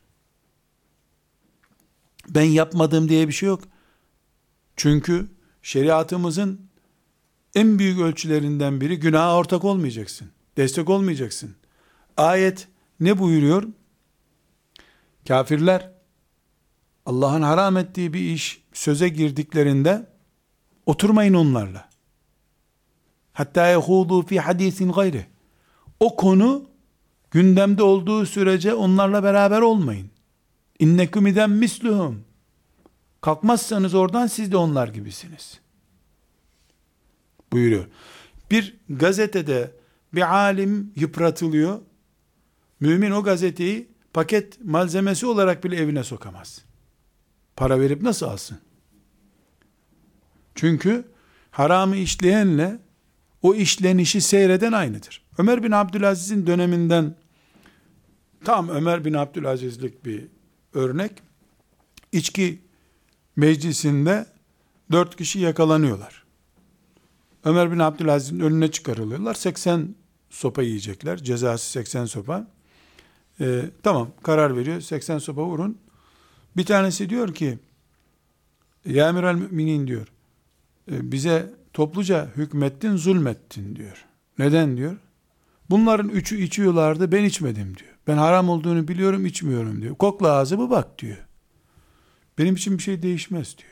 [2.29, 3.63] Ben yapmadım diye bir şey yok.
[4.75, 5.27] Çünkü
[5.61, 6.69] şeriatımızın
[7.55, 10.31] en büyük ölçülerinden biri günaha ortak olmayacaksın.
[10.57, 11.55] Destek olmayacaksın.
[12.17, 12.67] Ayet
[12.99, 13.63] ne buyuruyor?
[15.27, 15.98] Kafirler
[17.05, 20.09] Allah'ın haram ettiği bir iş söze girdiklerinde
[20.89, 21.89] Oturmayın onlarla.
[23.33, 25.25] Hatta yehudu fi hadisin gayri.
[25.99, 26.65] O konu
[27.31, 30.11] gündemde olduğu sürece onlarla beraber olmayın.
[30.79, 32.23] İnneküm iden misluhum.
[33.21, 35.59] Kalkmazsanız oradan siz de onlar gibisiniz.
[37.51, 37.85] Buyuruyor.
[38.51, 39.71] Bir gazetede
[40.13, 41.79] bir alim yıpratılıyor.
[42.79, 46.68] Mümin o gazeteyi paket malzemesi olarak bile evine sokamaz.
[47.59, 48.57] Para verip nasıl alsın?
[50.55, 51.05] Çünkü
[51.51, 52.79] haramı işleyenle
[53.41, 55.25] o işlenişi seyreden aynıdır.
[55.37, 57.15] Ömer bin Abdülaziz'in döneminden
[58.43, 60.27] tam Ömer bin Abdülaziz'lik bir
[60.73, 61.11] örnek.
[62.11, 62.59] İçki
[63.35, 64.25] meclisinde
[64.91, 66.23] Dört kişi yakalanıyorlar.
[67.43, 69.33] Ömer bin Abdülaziz'in önüne çıkarılıyorlar.
[69.33, 69.95] 80
[70.29, 71.23] sopa yiyecekler.
[71.23, 72.47] Cezası 80 sopa.
[73.41, 74.81] Ee, tamam karar veriyor.
[74.81, 75.77] 80 sopa vurun.
[76.57, 77.59] Bir tanesi diyor ki
[78.85, 80.07] Ya emiral müminin diyor.
[80.91, 84.05] E, bize topluca hükmettin, zulmettin diyor.
[84.39, 84.97] Neden diyor?
[85.69, 87.95] Bunların üçü içiyorlardı, ben içmedim diyor.
[88.07, 89.95] Ben haram olduğunu biliyorum, içmiyorum diyor.
[89.95, 91.17] Kokla ağzımı bak diyor.
[92.37, 93.71] Benim için bir şey değişmez diyor.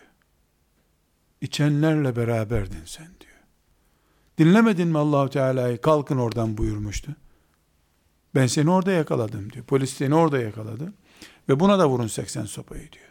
[1.42, 3.38] İçenlerle beraberdin sen diyor.
[4.38, 5.82] Dinlemedin mi Allahu Teala'yı?
[5.82, 7.16] Kalkın oradan buyurmuştu.
[8.36, 9.66] Ben seni orada yakaladım diyor.
[9.66, 10.94] Polis seni orada yakaladı.
[11.50, 13.08] Ve buna da vurun 80 sopayı diyor.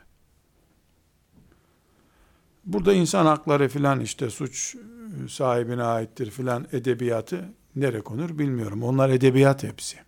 [2.65, 4.77] Burada insan hakları filan işte suç
[5.29, 8.83] sahibine aittir filan edebiyatı nere konur bilmiyorum.
[8.83, 9.99] Onlar edebiyat hepsi.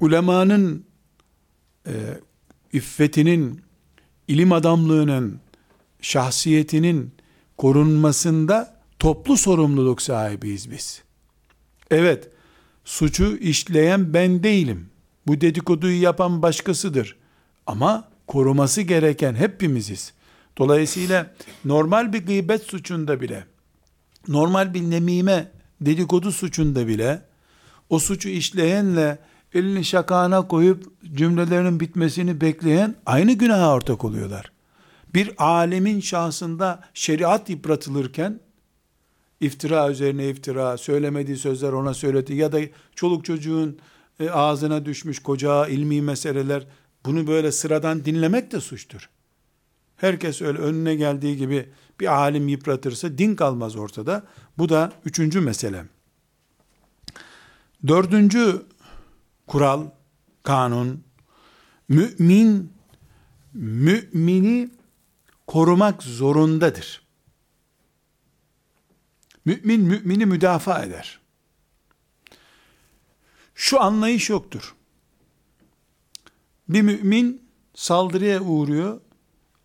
[0.00, 0.84] Ulemanın
[1.86, 1.92] e,
[2.72, 3.62] iffetinin,
[4.28, 5.40] ilim adamlığının,
[6.00, 7.12] şahsiyetinin
[7.56, 11.02] korunmasında toplu sorumluluk sahibiyiz biz.
[11.90, 12.28] Evet,
[12.84, 14.89] suçu işleyen ben değilim.
[15.26, 17.16] Bu dedikoduyu yapan başkasıdır.
[17.66, 20.12] Ama koruması gereken hepimiziz.
[20.58, 23.44] Dolayısıyla normal bir gıybet suçunda bile,
[24.28, 27.22] normal bir nemime, dedikodu suçunda bile,
[27.90, 29.18] o suçu işleyenle
[29.54, 34.52] elini şakağına koyup cümlelerinin bitmesini bekleyen aynı günaha ortak oluyorlar.
[35.14, 38.40] Bir alemin şahsında şeriat yıpratılırken,
[39.40, 42.60] iftira üzerine iftira, söylemediği sözler ona söyledi ya da
[42.94, 43.78] çoluk çocuğun
[44.20, 46.66] e, ağzına düşmüş koca ilmi meseleler,
[47.06, 49.10] bunu böyle sıradan dinlemek de suçtur.
[49.96, 51.68] Herkes öyle önüne geldiği gibi
[52.00, 54.26] bir alim yıpratırsa din kalmaz ortada.
[54.58, 55.84] Bu da üçüncü mesele.
[57.86, 58.62] Dördüncü
[59.46, 59.86] kural,
[60.42, 61.04] kanun,
[61.88, 62.72] mümin,
[63.54, 64.70] mümini
[65.46, 67.02] korumak zorundadır.
[69.44, 71.19] Mümin, mümini müdafaa eder.
[73.60, 74.74] Şu anlayış yoktur.
[76.68, 77.42] Bir mümin
[77.74, 79.00] saldırıya uğruyor,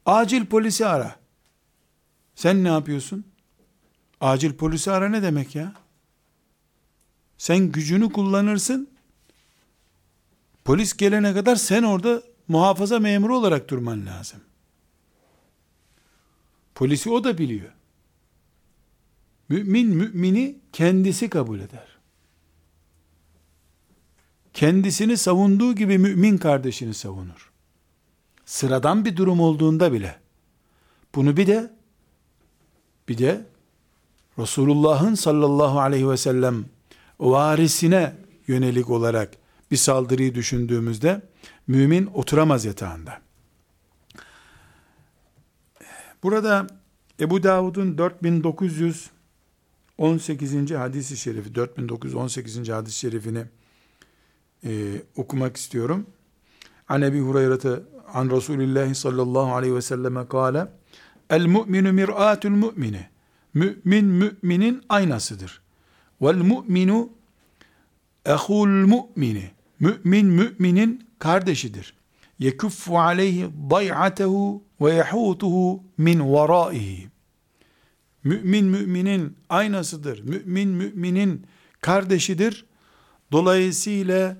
[0.05, 1.15] Acil polisi ara.
[2.35, 3.25] Sen ne yapıyorsun?
[4.21, 5.73] Acil polisi ara ne demek ya?
[7.37, 8.89] Sen gücünü kullanırsın.
[10.65, 14.41] Polis gelene kadar sen orada muhafaza memuru olarak durman lazım.
[16.75, 17.71] Polisi o da biliyor.
[19.49, 21.94] Mümin mümini kendisi kabul eder.
[24.55, 27.51] Kendisini savunduğu gibi mümin kardeşini savunur
[28.45, 30.19] sıradan bir durum olduğunda bile
[31.15, 31.71] bunu bir de
[33.09, 33.45] bir de
[34.39, 36.65] Resulullah'ın sallallahu aleyhi ve sellem
[37.19, 38.15] varisine
[38.47, 39.31] yönelik olarak
[39.71, 41.21] bir saldırıyı düşündüğümüzde
[41.67, 43.21] mümin oturamaz yatağında.
[46.23, 46.67] Burada
[47.19, 50.71] Ebu Davud'un 4918.
[50.71, 52.69] hadisi şerifi, 4918.
[52.69, 53.45] hadis-i şerifini
[54.65, 56.05] e, okumak istiyorum.
[56.89, 57.79] An Ebi Hureyre'te
[58.13, 60.67] an Resulillahi sallallahu aleyhi ve selleme kâle
[61.29, 63.07] El mu'minu mir'atul mu'mini
[63.53, 65.61] Mümin müminin aynasıdır.
[66.21, 67.09] Vel mu'minu
[68.25, 71.93] ehul mu'mini Mümin müminin kardeşidir.
[72.39, 77.09] Yekuffu aleyhi day'atehu ve yehutuhu min varaihi.
[78.23, 80.23] Mümin müminin aynasıdır.
[80.23, 81.45] Mümin müminin
[81.81, 82.65] kardeşidir.
[83.31, 84.37] Dolayısıyla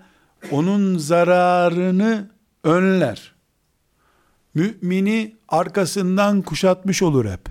[0.52, 2.30] onun zararını
[2.64, 3.36] önler
[4.54, 7.42] mümini arkasından kuşatmış olur hep.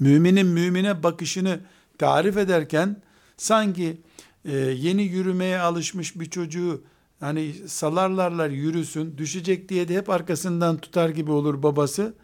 [0.00, 1.60] Müminin mümine bakışını
[1.98, 3.02] tarif ederken
[3.36, 4.00] sanki
[4.44, 6.82] e, yeni yürümeye alışmış bir çocuğu
[7.20, 12.14] hani salarlarlar yürüsün düşecek diye de hep arkasından tutar gibi olur babası.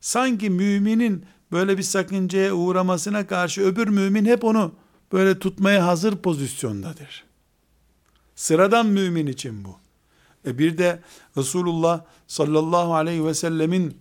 [0.00, 4.74] Sanki müminin böyle bir sakıncaya uğramasına karşı öbür mümin hep onu
[5.12, 7.31] böyle tutmaya hazır pozisyondadır.
[8.42, 9.76] Sıradan mümin için bu.
[10.46, 11.00] E bir de
[11.36, 13.98] Resulullah sallallahu aleyhi ve sellemin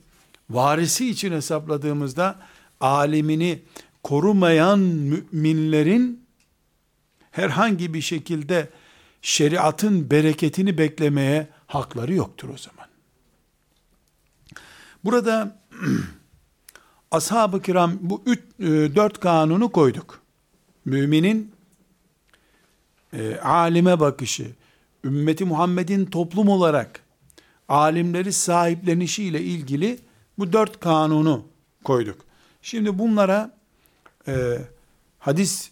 [0.49, 2.39] varisi için hesapladığımızda
[2.79, 3.61] alimini
[4.03, 6.25] korumayan müminlerin
[7.31, 8.69] herhangi bir şekilde
[9.21, 12.87] şeriatın bereketini beklemeye hakları yoktur o zaman.
[15.03, 15.59] Burada
[17.11, 20.21] ashab-ı kiram bu üç, e, dört kanunu koyduk.
[20.85, 21.60] Müminin
[23.13, 24.51] e, alime bakışı,
[25.03, 26.99] ümmeti Muhammed'in toplum olarak
[27.67, 29.99] alimleri sahiplenişiyle ilgili
[30.39, 31.45] bu dört kanunu
[31.83, 32.25] koyduk.
[32.61, 33.57] Şimdi bunlara
[34.27, 34.57] e,
[35.19, 35.71] hadis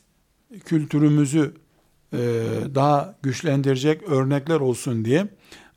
[0.66, 1.54] kültürümüzü
[2.14, 2.18] e,
[2.76, 5.28] daha güçlendirecek örnekler olsun diye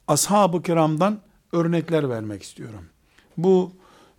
[0.09, 1.21] ashab-ı kiramdan
[1.53, 2.85] örnekler vermek istiyorum.
[3.37, 3.73] Bu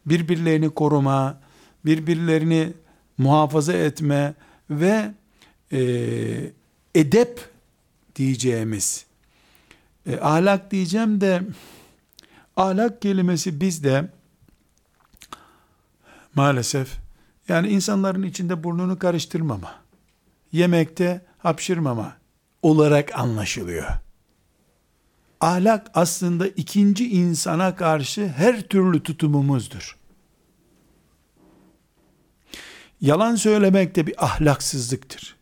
[0.05, 1.41] birbirlerini koruma,
[1.85, 2.73] birbirlerini
[3.17, 4.33] muhafaza etme
[4.69, 5.13] ve
[5.71, 5.81] e,
[6.95, 7.49] edep
[8.15, 9.05] diyeceğimiz,
[10.07, 11.41] e, ahlak diyeceğim de,
[12.55, 14.09] ahlak kelimesi bizde
[16.35, 16.97] maalesef
[17.47, 19.75] yani insanların içinde burnunu karıştırmama,
[20.51, 22.17] yemekte hapşırmama
[22.61, 23.87] olarak anlaşılıyor.
[25.41, 29.97] Ahlak aslında ikinci insana karşı her türlü tutumumuzdur.
[33.01, 35.35] Yalan söylemek de bir ahlaksızlıktır.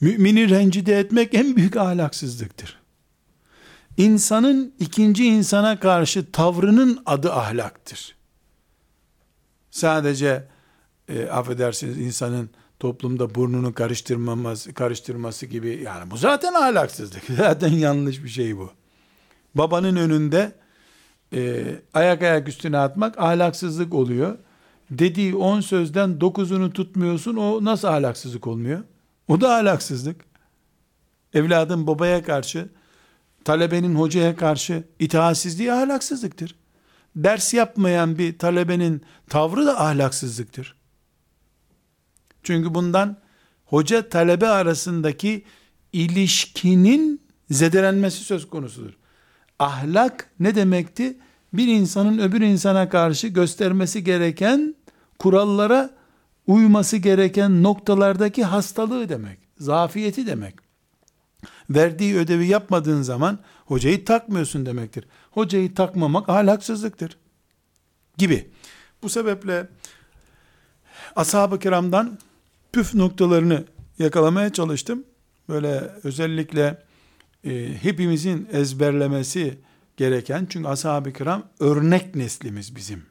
[0.00, 2.78] Mümini rencide etmek en büyük ahlaksızlıktır.
[3.96, 8.16] İnsanın ikinci insana karşı tavrının adı ahlaktır.
[9.70, 10.48] Sadece
[11.08, 17.22] e, affedersiniz insanın toplumda burnunu karıştırmaması, karıştırması gibi yani bu zaten ahlaksızlık.
[17.36, 18.70] Zaten yanlış bir şey bu.
[19.54, 20.52] Babanın önünde
[21.34, 24.38] e, ayak ayak üstüne atmak ahlaksızlık oluyor.
[24.90, 28.84] Dediği on sözden dokuzunu tutmuyorsun o nasıl ahlaksızlık olmuyor?
[29.28, 30.24] O da ahlaksızlık.
[31.34, 32.68] Evladın babaya karşı,
[33.44, 36.54] talebenin hocaya karşı itaatsizliği ahlaksızlıktır.
[37.16, 40.76] Ders yapmayan bir talebenin tavrı da ahlaksızlıktır.
[42.42, 43.16] Çünkü bundan
[43.64, 45.44] hoca talebe arasındaki
[45.92, 48.92] ilişkinin zedelenmesi söz konusudur.
[49.58, 51.18] Ahlak ne demekti?
[51.52, 54.74] Bir insanın öbür insana karşı göstermesi gereken
[55.18, 55.97] kurallara
[56.48, 59.38] uyması gereken noktalardaki hastalığı demek.
[59.58, 60.54] Zafiyeti demek.
[61.70, 65.04] Verdiği ödevi yapmadığın zaman hocayı takmıyorsun demektir.
[65.30, 67.16] Hocayı takmamak ahlaksızlıktır.
[68.16, 68.50] Gibi.
[69.02, 69.68] Bu sebeple
[71.16, 72.18] ashab-ı kiramdan
[72.72, 73.64] püf noktalarını
[73.98, 75.04] yakalamaya çalıştım.
[75.48, 76.82] Böyle özellikle
[77.44, 79.58] e, hepimizin ezberlemesi
[79.96, 83.02] gereken çünkü ashab-ı kiram örnek neslimiz bizim.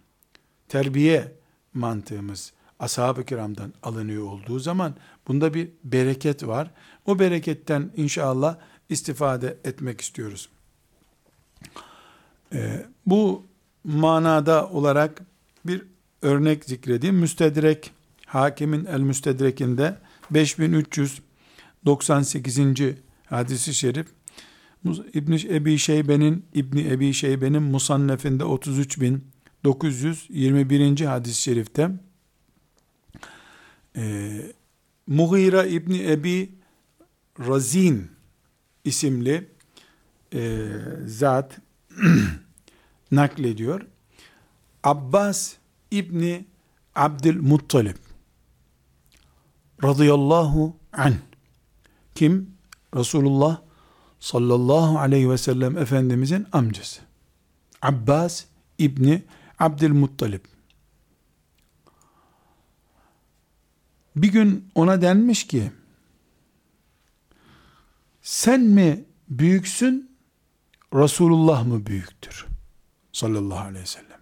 [0.70, 1.32] Terbiye
[1.74, 4.96] mantığımız ashab-ı kiramdan alınıyor olduğu zaman
[5.28, 6.72] bunda bir bereket var.
[7.06, 8.58] O bereketten inşallah
[8.90, 10.50] istifade etmek istiyoruz.
[12.54, 13.46] Ee, bu
[13.84, 15.22] manada olarak
[15.66, 15.84] bir
[16.22, 17.16] örnek zikredeyim.
[17.16, 17.92] Müstedrek
[18.26, 19.98] Hakimin El Müstedrek'inde
[20.32, 22.60] 5398.
[23.26, 24.08] hadisi şerif
[25.14, 31.06] İbn Ebi Şeybe'nin İbn Ebi Şeybe'nin Musannef'inde 33921.
[31.06, 31.90] hadis-i şerifte
[33.98, 34.32] e,
[35.08, 36.52] Mughira İbni Ebi
[37.40, 38.12] Razin
[38.84, 39.50] isimli
[40.34, 40.70] e,
[41.06, 41.60] zat
[43.12, 43.82] naklediyor.
[44.84, 45.54] Abbas
[45.92, 46.46] İbni
[46.96, 47.96] Abdülmuttalib
[49.84, 51.14] radıyallahu an
[52.16, 52.58] kim?
[52.96, 53.62] Resulullah
[54.20, 57.02] sallallahu aleyhi ve sellem Efendimizin amcası.
[57.82, 58.46] Abbas
[58.78, 59.24] İbni
[59.60, 60.42] Abdülmuttalib
[64.22, 65.72] Bir gün ona denmiş ki,
[68.22, 70.18] sen mi büyüksün,
[70.94, 72.46] Resulullah mı büyüktür?
[73.14, 74.20] Sallallahu aleyhi ve sellem.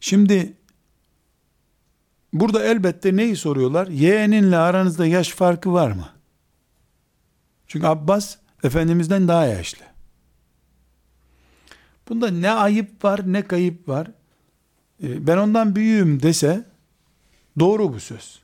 [0.00, 0.56] Şimdi,
[2.32, 3.86] burada elbette neyi soruyorlar?
[3.86, 6.08] Yeğeninle aranızda yaş farkı var mı?
[7.66, 9.84] Çünkü Abbas, Efendimiz'den daha yaşlı.
[12.08, 14.10] Bunda ne ayıp var, ne kayıp var.
[15.02, 16.69] Ee, ben ondan büyüğüm dese,
[17.58, 18.40] Doğru bu söz.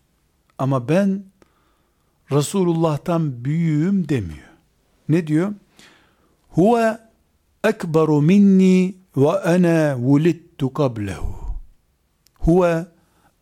[0.58, 1.24] Ama ben
[2.32, 4.48] Resulullah'tan büyüğüm demiyor.
[5.08, 5.54] Ne diyor?
[6.48, 6.98] Huve
[7.64, 11.34] ekberu minni ve ana vulittu kablehu.
[12.38, 12.86] Huve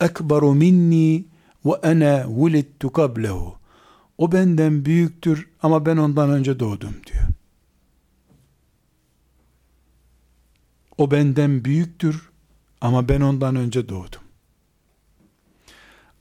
[0.01, 1.25] ekberu minni
[1.65, 3.55] ve ana vulittu kablehu.
[4.19, 7.25] O benden büyüktür ama ben ondan önce doğdum diyor.
[10.99, 12.31] O benden büyüktür
[12.81, 14.24] ama ben ondan önce doğdum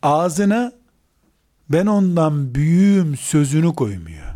[0.04, 0.74] ağzına
[1.70, 4.34] ben ondan büyüğüm sözünü koymuyor.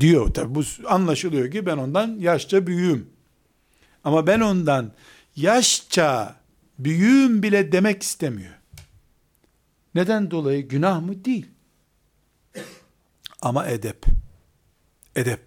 [0.00, 3.10] Diyor tabi bu anlaşılıyor ki ben ondan yaşça büyüğüm.
[4.04, 4.92] Ama ben ondan
[5.36, 6.36] yaşça
[6.78, 8.54] büyüğüm bile demek istemiyor.
[9.94, 11.24] Neden dolayı günah mı?
[11.24, 11.46] Değil.
[13.42, 14.04] Ama edep.
[15.16, 15.40] Edep.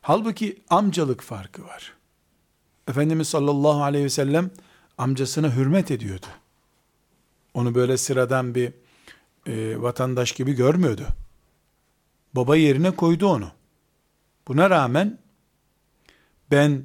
[0.00, 1.94] Halbuki amcalık farkı var.
[2.88, 4.50] Efendimiz sallallahu aleyhi ve sellem
[5.00, 6.26] amcasına hürmet ediyordu.
[7.54, 8.72] Onu böyle sıradan bir
[9.46, 11.06] e, vatandaş gibi görmüyordu.
[12.34, 13.50] Baba yerine koydu onu.
[14.48, 15.18] Buna rağmen
[16.50, 16.84] ben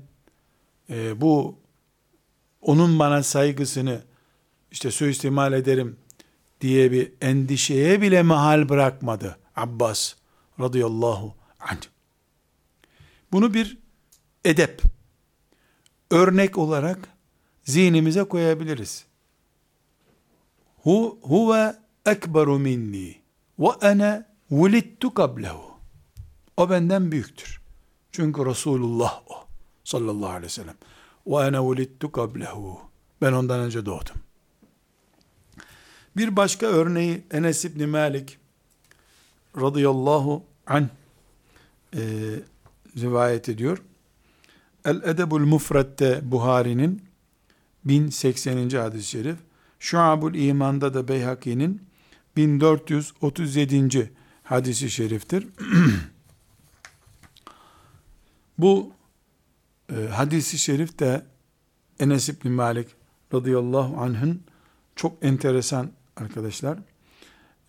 [0.89, 1.59] e, bu
[2.61, 4.03] onun bana saygısını
[4.71, 5.97] işte suistimal ederim
[6.61, 10.15] diye bir endişeye bile mahal bırakmadı Abbas
[10.59, 11.81] radıyallahu anh.
[13.31, 13.77] Bunu bir
[14.45, 14.81] edep,
[16.11, 17.14] örnek olarak
[17.65, 19.05] zihnimize koyabiliriz.
[20.77, 23.15] Hu huve ekberu minni
[23.59, 25.71] ve ene vulittu kablehu.
[26.57, 27.61] O benden büyüktür.
[28.11, 29.35] Çünkü Resulullah o
[29.83, 30.75] sallallahu aleyhi ve sellem.
[31.27, 32.79] Ve ene vulittu kablehu.
[33.21, 34.15] Ben ondan önce doğdum.
[36.17, 38.37] Bir başka örneği Enes İbni Malik
[39.57, 40.87] radıyallahu anh
[41.93, 42.01] e,
[42.97, 43.81] rivayet ediyor.
[44.85, 47.04] El Edebul Mufret'te Buhari'nin
[47.85, 48.69] 1080.
[48.69, 49.37] hadis-i şerif,
[49.79, 51.81] Şuabul İman'da da Beyhaki'nin
[52.35, 54.11] 1437.
[54.43, 55.47] hadisi şeriftir.
[58.57, 58.91] Bu
[59.89, 61.25] e, hadisi şerif de
[61.99, 62.87] Enes İbni Malik
[63.33, 64.41] radıyallahu anh'ın
[64.95, 66.79] çok enteresan arkadaşlar.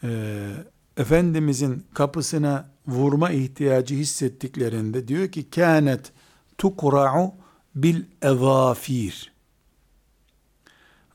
[0.03, 0.51] E,
[0.97, 6.13] Efendimizin kapısına vurma ihtiyacı hissettiklerinde diyor ki kânet
[6.59, 7.35] tukra'u
[7.75, 9.36] bil evafir.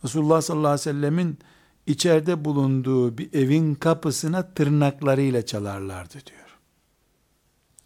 [0.03, 1.39] Resulullah sallallahu aleyhi ve sellemin
[1.87, 6.57] içeride bulunduğu bir evin kapısına tırnaklarıyla çalarlardı diyor.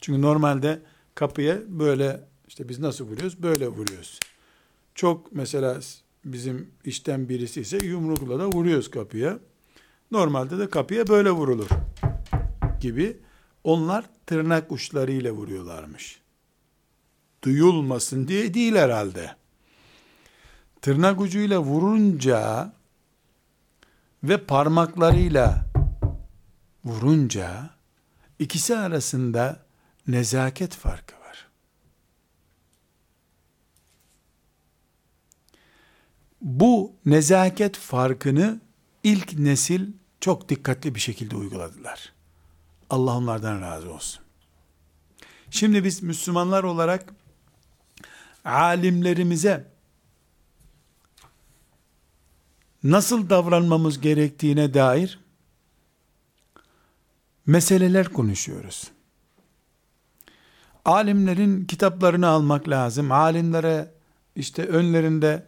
[0.01, 0.81] Çünkü normalde
[1.15, 3.43] kapıya böyle işte biz nasıl vuruyoruz?
[3.43, 4.19] Böyle vuruyoruz.
[4.95, 5.79] Çok mesela
[6.25, 9.39] bizim işten birisi ise yumrukla da vuruyoruz kapıya.
[10.11, 11.67] Normalde de kapıya böyle vurulur
[12.81, 13.17] gibi.
[13.63, 16.21] Onlar tırnak uçlarıyla vuruyorlarmış.
[17.43, 19.35] Duyulmasın diye değil herhalde.
[20.85, 22.73] Tırnak ucuyla vurunca
[24.23, 25.65] ve parmaklarıyla
[26.83, 27.69] vurunca
[28.39, 29.65] ikisi arasında
[30.07, 31.47] nezaket farkı var.
[36.41, 38.61] Bu nezaket farkını
[39.03, 42.13] ilk nesil çok dikkatli bir şekilde uyguladılar.
[42.89, 44.23] Allah onlardan razı olsun.
[45.49, 47.13] Şimdi biz Müslümanlar olarak
[48.43, 49.74] alimlerimize
[52.85, 55.19] nasıl davranmamız gerektiğine dair
[57.45, 58.91] meseleler konuşuyoruz.
[60.85, 63.11] Alimlerin kitaplarını almak lazım.
[63.11, 63.91] Alimlere
[64.35, 65.47] işte önlerinde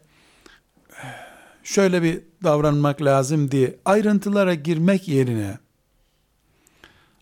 [1.64, 5.58] şöyle bir davranmak lazım diye ayrıntılara girmek yerine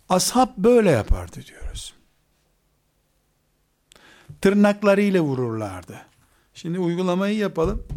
[0.09, 1.93] ashab böyle yapardı diyoruz.
[4.41, 6.01] Tırnaklarıyla vururlardı.
[6.53, 7.87] Şimdi uygulamayı yapalım.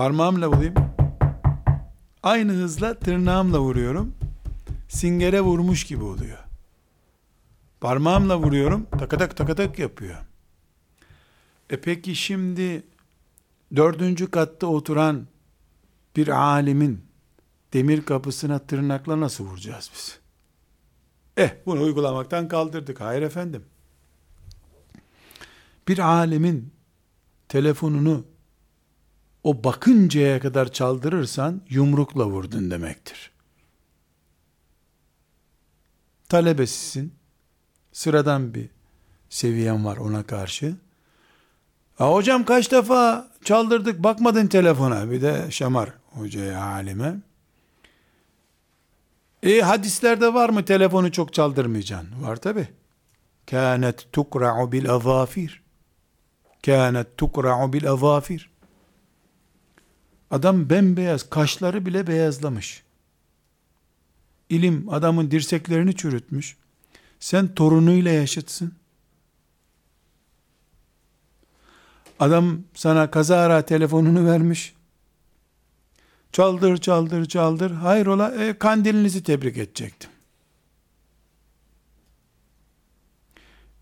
[0.00, 0.74] Parmağımla vurayım.
[2.22, 4.14] Aynı hızla tırnağımla vuruyorum.
[4.88, 6.38] Singere vurmuş gibi oluyor.
[7.80, 8.86] Parmağımla vuruyorum.
[8.98, 10.16] Takatak takatak yapıyor.
[11.70, 12.82] E peki şimdi
[13.76, 15.26] dördüncü katta oturan
[16.16, 17.04] bir alimin
[17.72, 20.18] demir kapısına tırnakla nasıl vuracağız biz?
[21.36, 23.00] Eh bunu uygulamaktan kaldırdık.
[23.00, 23.64] Hayır efendim.
[25.88, 26.72] Bir alimin
[27.48, 28.29] telefonunu
[29.44, 33.30] o bakıncaya kadar çaldırırsan yumrukla vurdun demektir.
[36.28, 37.14] Talebesisin.
[37.92, 38.68] Sıradan bir
[39.28, 40.76] seviyen var ona karşı.
[41.98, 45.10] Ha, hocam kaç defa çaldırdık bakmadın telefona.
[45.10, 47.16] Bir de şamar hocaya alime.
[49.42, 52.22] E hadislerde var mı telefonu çok çaldırmayacaksın?
[52.22, 52.68] Var tabi.
[53.50, 55.62] Kânet tukra'u bil azafir.
[56.66, 58.50] Kânet tukra'u bil azafir.
[60.30, 62.82] Adam bembeyaz, kaşları bile beyazlamış.
[64.48, 66.56] İlim adamın dirseklerini çürütmüş.
[67.20, 68.72] Sen torunuyla yaşıtsın.
[72.20, 74.74] Adam sana kazara telefonunu vermiş.
[76.32, 77.70] Çaldır çaldır çaldır.
[77.70, 80.10] Hayrola e, kandilinizi tebrik edecektim.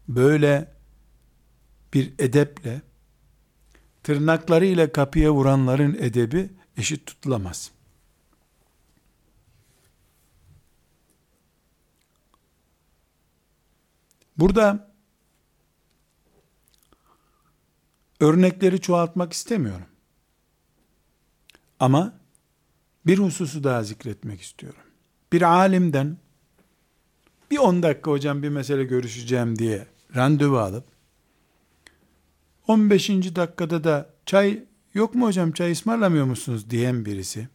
[0.08, 0.72] Böyle
[1.94, 2.80] bir edeple
[4.08, 7.70] tırnaklarıyla kapıya vuranların edebi eşit tutulamaz.
[14.36, 14.92] Burada
[18.20, 19.86] örnekleri çoğaltmak istemiyorum.
[21.80, 22.20] Ama
[23.06, 24.82] bir hususu daha zikretmek istiyorum.
[25.32, 26.16] Bir alimden
[27.50, 29.86] bir 10 dakika hocam bir mesele görüşeceğim diye
[30.16, 30.97] randevu alıp
[32.68, 33.08] 15.
[33.10, 34.64] dakikada da çay
[34.94, 37.48] yok mu hocam çay ısmarlamıyor musunuz diyen birisi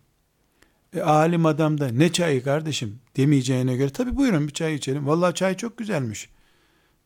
[0.94, 5.08] e, alim adam da ne çayı kardeşim demeyeceğine göre tabi buyurun bir çay içelim.
[5.08, 6.30] Vallahi çay çok güzelmiş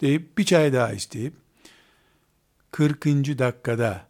[0.01, 1.33] deyip bir çay daha isteyip
[2.71, 3.05] 40.
[3.39, 4.07] dakikada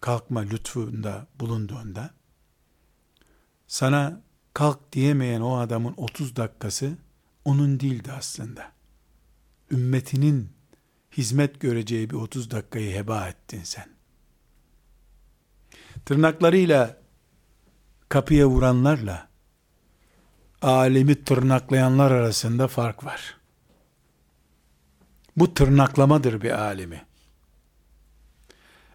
[0.00, 2.10] kalkma lütfunda bulunduğunda
[3.66, 4.22] sana
[4.54, 6.96] kalk diyemeyen o adamın 30 dakikası
[7.44, 8.72] onun değildi aslında.
[9.70, 10.48] ümmetinin
[11.16, 13.86] hizmet göreceği bir 30 dakikayı heba ettin sen.
[16.04, 16.96] Tırnaklarıyla
[18.08, 19.28] kapıya vuranlarla
[20.62, 23.36] alemi tırnaklayanlar arasında fark var.
[25.36, 27.02] Bu tırnaklamadır bir alimi.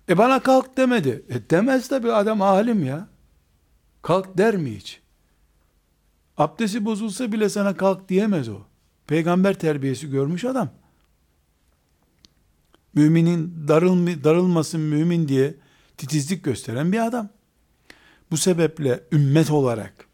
[0.10, 1.26] E bana kalk demedi.
[1.30, 3.08] E demez tabi adam alim ya.
[4.02, 5.02] Kalk der mi hiç?
[6.38, 8.62] Abdesti bozulsa bile sana kalk diyemez o.
[9.08, 10.70] Peygamber terbiyesi görmüş adam.
[13.00, 15.56] Müminin darılma, darılmasın mümin diye
[15.98, 17.30] titizlik gösteren bir adam.
[18.32, 20.08] Bu sebeple ümmet olarak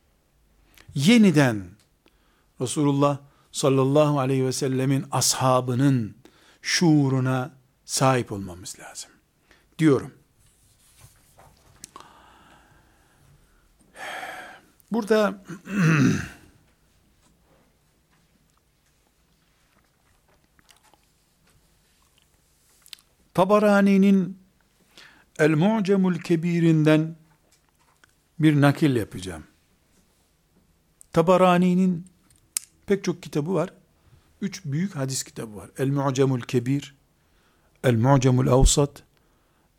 [0.95, 1.63] yeniden
[2.61, 3.17] Resulullah
[3.51, 6.15] sallallahu aleyhi ve sellemin ashabının
[6.61, 7.53] şuuruna
[7.85, 9.11] sahip olmamız lazım.
[9.79, 10.13] Diyorum.
[14.91, 15.43] Burada
[23.35, 24.37] Tabarani'nin
[25.39, 27.15] El-Mu'cemul Kebir'inden
[28.39, 29.43] bir nakil yapacağım.
[31.13, 32.05] Tabarani'nin
[32.85, 33.73] pek çok kitabı var.
[34.41, 35.69] Üç büyük hadis kitabı var.
[35.77, 36.95] El-Mu'cemul Kebir,
[37.83, 39.03] El-Mu'cemul Avsat,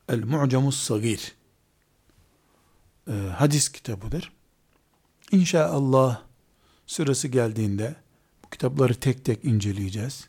[0.09, 1.35] El-Mu'cemus Sagir.
[3.09, 4.33] Ee, hadis kitabıdır.
[5.33, 6.23] İnşallah
[6.87, 7.97] sırası geldiğinde
[8.45, 10.29] bu kitapları tek tek inceleyeceğiz.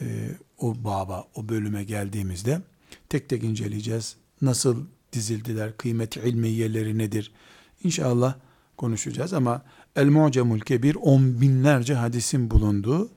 [0.00, 2.60] Ee, o baba, o bölüme geldiğimizde
[3.08, 4.16] tek tek inceleyeceğiz.
[4.42, 7.32] Nasıl dizildiler, kıymeti ilmiyeleri nedir?
[7.84, 8.34] İnşallah
[8.76, 9.62] konuşacağız ama
[9.96, 13.10] El Mu'cemul Kebir on binlerce hadisin bulunduğu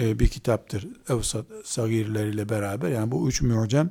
[0.00, 0.88] e, bir kitaptır.
[1.08, 3.90] Evsat sagirleriyle beraber yani bu üç mu'cem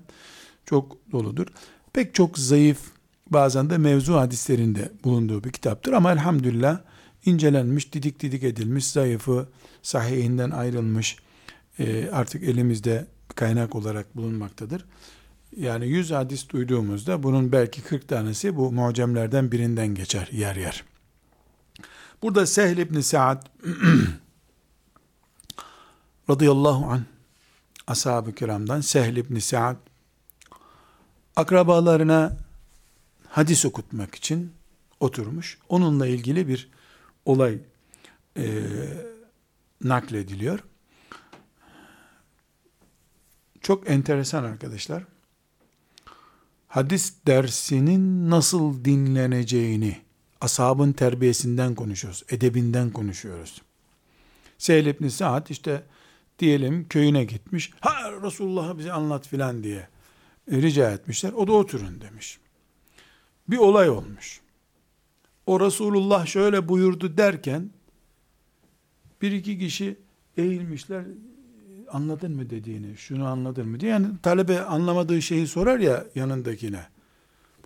[0.66, 1.48] çok doludur.
[1.94, 2.80] Pek çok zayıf
[3.30, 6.80] bazen de mevzu hadislerinde bulunduğu bir kitaptır ama elhamdülillah
[7.26, 9.50] incelenmiş, didik didik edilmiş, zayıfı
[9.82, 11.18] sahihinden ayrılmış
[11.80, 14.86] e, artık elimizde kaynak olarak bulunmaktadır.
[15.58, 20.84] Yani 100 hadis duyduğumuzda bunun belki 40 tanesi bu mucemlerden birinden geçer yer yer.
[22.22, 23.48] Burada Sehl ibn Sa'd
[26.30, 27.02] radıyallahu an
[27.88, 29.78] ashab-ı kiramdan Sehl ibn Sa'd
[31.36, 32.38] akrabalarına
[33.30, 34.54] hadis okutmak için
[35.00, 35.58] oturmuş.
[35.70, 36.70] Onunla ilgili bir
[37.26, 37.58] olay
[38.38, 38.64] e,
[39.84, 40.60] naklediliyor.
[43.64, 45.04] Çok enteresan arkadaşlar.
[46.68, 50.02] Hadis dersinin nasıl dinleneceğini,
[50.42, 53.62] ashabın terbiyesinden konuşuyoruz, edebinden konuşuyoruz.
[54.58, 55.84] Seyyid ibn Sa'd işte
[56.40, 57.72] diyelim köyüne gitmiş.
[57.80, 59.88] Ha Resulullah'ı bize anlat filan diye
[60.52, 61.34] rica etmişler.
[61.34, 62.40] O da oturun demiş.
[63.48, 64.42] Bir olay olmuş.
[65.46, 67.70] O Resulullah şöyle buyurdu derken
[69.22, 70.00] bir iki kişi
[70.38, 71.04] eğilmişler
[71.92, 73.92] anladın mı dediğini, şunu anladın mı diye.
[73.92, 76.88] Yani talebe anlamadığı şeyi sorar ya yanındakine.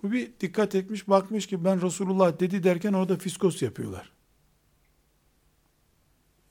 [0.02, 4.12] Bu bir dikkat etmiş, bakmış ki ben Resulullah dedi derken orada fiskos yapıyorlar.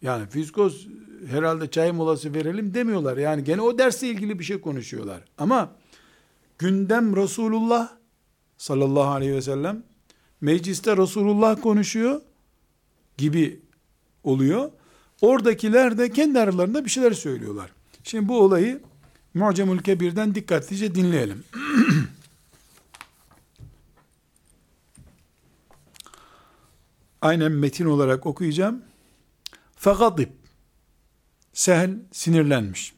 [0.01, 0.87] Yani fiskos
[1.27, 3.17] herhalde çay molası verelim demiyorlar.
[3.17, 5.21] Yani gene o dersle ilgili bir şey konuşuyorlar.
[5.37, 5.75] Ama
[6.57, 7.89] gündem Resulullah
[8.57, 9.83] sallallahu aleyhi ve sellem
[10.41, 12.21] mecliste Resulullah konuşuyor
[13.17, 13.61] gibi
[14.23, 14.71] oluyor.
[15.21, 17.71] Oradakiler de kendi aralarında bir şeyler söylüyorlar.
[18.03, 18.81] Şimdi bu olayı
[19.33, 21.43] Mu'cemül Kebir'den dikkatlice dinleyelim.
[27.21, 28.81] Aynen metin olarak okuyacağım.
[29.75, 30.29] Fagadib.
[31.53, 32.93] Sehl sinirlenmiş.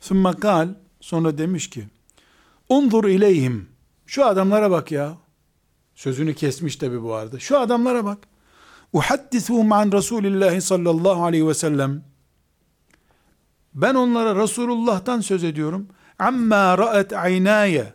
[0.00, 0.68] Sümme kal
[1.00, 1.88] sonra demiş ki
[2.68, 3.68] Unzur ileyhim.
[4.06, 5.18] Şu adamlara bak ya.
[5.94, 7.38] Sözünü kesmiş tabi bu arada.
[7.38, 8.18] Şu adamlara bak.
[8.94, 12.02] Uhaddisuhum an Resulillahi sallallahu aleyhi ve sellem.
[13.74, 15.88] Ben onlara Resulullah'tan söz ediyorum.
[16.18, 17.92] Amma ra'et aynaya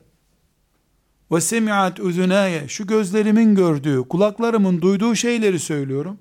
[1.32, 2.68] ve semi'at uzunaya.
[2.68, 6.18] Şu gözlerimin gördüğü, kulaklarımın duyduğu şeyleri söylüyorum.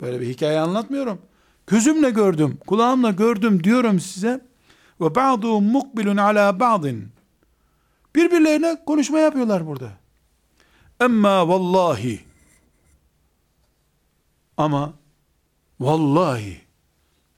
[0.00, 1.18] Böyle bir hikaye anlatmıyorum.
[1.66, 4.40] Gözümle gördüm, kulağımla gördüm diyorum size.
[5.00, 7.08] Ve ba'duhum mukbilun ala ba'din.
[8.16, 9.90] Birbirlerine konuşma yapıyorlar burada.
[11.00, 12.29] Emma vallahi
[14.60, 14.94] ama
[15.80, 16.60] vallahi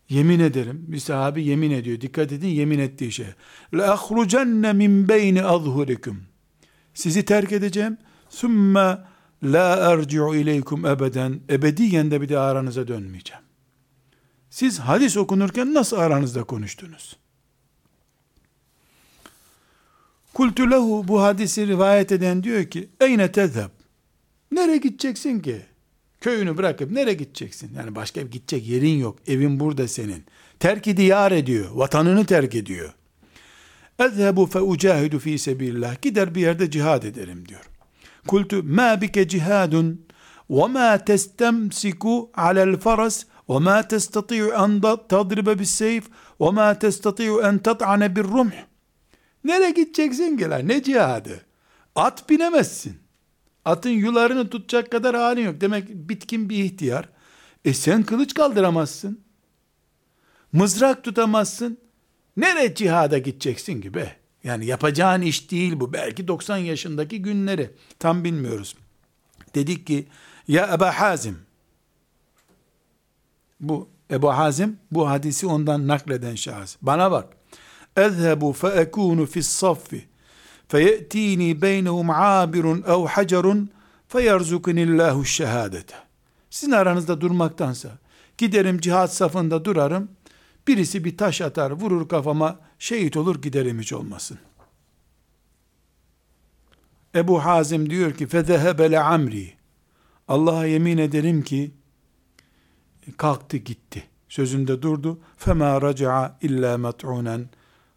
[0.09, 2.01] yemin ederim bir sahabi yemin ediyor.
[2.01, 3.27] Dikkat edin yemin ettiği şey.
[3.75, 6.23] La ahrucenne min beyni azhurikum.
[6.95, 7.99] Sizi terk edeceğim.
[8.29, 8.99] Sümme
[9.43, 11.41] la erci'u ileykum ebeden.
[11.51, 13.43] Ebediyen de bir de aranıza dönmeyeceğim.
[14.51, 17.17] Siz hadis okunurken nasıl aranızda konuştunuz?
[20.35, 23.69] Kultu lehu bu hadisi rivayet eden diyor ki eyne tezheb.
[24.53, 25.63] Nereye gideceksin ki?
[26.23, 27.71] Köyünü bırakıp nereye gideceksin?
[27.77, 29.19] Yani başka gidecek yerin yok.
[29.27, 30.25] Evin burada senin.
[30.61, 31.71] terk diyar ediyor.
[31.73, 32.93] Vatanını terk ediyor.
[33.99, 36.03] Ezhebu fe ucahidu fi sebillah.
[36.03, 37.61] Gider bir yerde cihad ederim diyor.
[38.27, 40.07] Kultu ma bike cihadun
[40.51, 46.05] ve ma testemsiku alel faras ve ma testati'u en tadribe bis seyf
[46.41, 48.53] ve ma testati'u en tat'ane bir rumh.
[49.45, 50.51] Nereye gideceksin ki?
[50.65, 51.41] Ne cihadı?
[51.95, 53.02] At binemezsin.
[53.65, 55.61] Atın yularını tutacak kadar halin yok.
[55.61, 57.09] Demek bitkin bir ihtiyar.
[57.65, 59.21] E sen kılıç kaldıramazsın.
[60.53, 61.79] Mızrak tutamazsın.
[62.37, 64.17] Nereye cihada gideceksin ki be?
[64.45, 65.93] Yani yapacağın iş değil bu.
[65.93, 67.71] Belki 90 yaşındaki günleri.
[67.99, 68.77] Tam bilmiyoruz.
[69.55, 70.07] Dedik ki
[70.49, 71.39] ya Ebu Hazim
[73.61, 76.77] bu Ebu Hazim bu hadisi ondan nakleden şahıs.
[76.83, 77.37] Bana bak.
[77.97, 80.09] Ezhebu fe ekunu fis saffi
[80.69, 83.71] feye'tini beynehum abirun ev hacerun
[84.09, 85.95] feyerzuknillahu şehadete.
[86.51, 87.99] Sizin aranızda durmaktansa
[88.39, 90.09] giderim cihat safında durarım.
[90.69, 94.39] Birisi bir taş atar, vurur kafama, şehit olur giderim hiç olmasın.
[97.15, 99.53] Ebu Hazim diyor ki fezehebele amri.
[100.29, 101.71] Allah'a yemin ederim ki
[103.17, 104.05] kalktı gitti.
[104.29, 105.19] Sözünde durdu.
[105.37, 107.49] Fema raca'a illa met'unen.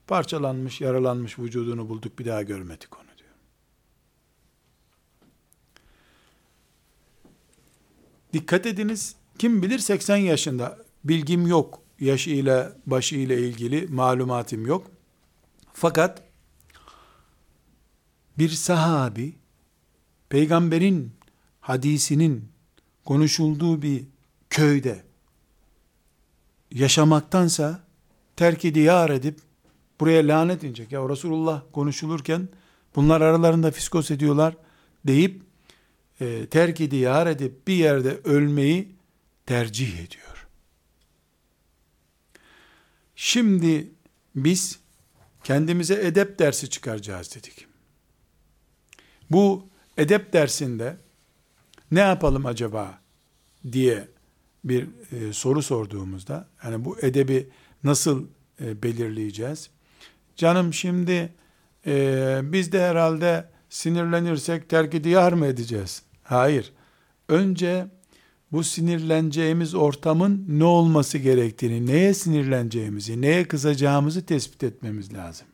[0.07, 2.19] Parçalanmış, yaralanmış vücudunu bulduk.
[2.19, 3.29] Bir daha görmedik onu diyor.
[8.33, 9.15] Dikkat ediniz.
[9.37, 10.77] Kim bilir 80 yaşında.
[11.03, 11.81] Bilgim yok.
[11.99, 14.91] Yaşıyla, başıyla ilgili malumatım yok.
[15.73, 16.23] Fakat
[18.37, 19.35] bir sahabi
[20.29, 21.11] peygamberin
[21.61, 22.49] hadisinin
[23.05, 24.03] konuşulduğu bir
[24.49, 25.03] köyde
[26.71, 27.83] yaşamaktansa
[28.35, 29.39] terk diyar edip
[29.99, 30.91] buraya lanet inecek.
[30.91, 32.49] Ya Resulullah konuşulurken
[32.95, 34.57] bunlar aralarında fiskos ediyorlar
[35.07, 35.41] deyip
[36.21, 38.95] e, terk diyar edip bir yerde ölmeyi
[39.45, 40.47] tercih ediyor.
[43.15, 43.91] Şimdi
[44.35, 44.79] biz
[45.43, 47.67] kendimize edep dersi çıkaracağız dedik.
[49.31, 49.67] Bu
[49.97, 50.97] edep dersinde
[51.91, 53.01] ne yapalım acaba
[53.71, 54.07] diye
[54.63, 57.49] bir e, soru sorduğumuzda yani bu edebi
[57.83, 58.27] nasıl
[58.61, 59.69] e, belirleyeceğiz?
[60.35, 61.33] Canım şimdi
[61.87, 66.03] e, biz de herhalde sinirlenirsek terk diyar mı edeceğiz?
[66.23, 66.73] Hayır.
[67.29, 67.87] Önce
[68.51, 75.47] bu sinirleneceğimiz ortamın ne olması gerektiğini, neye sinirleneceğimizi, neye kızacağımızı tespit etmemiz lazım.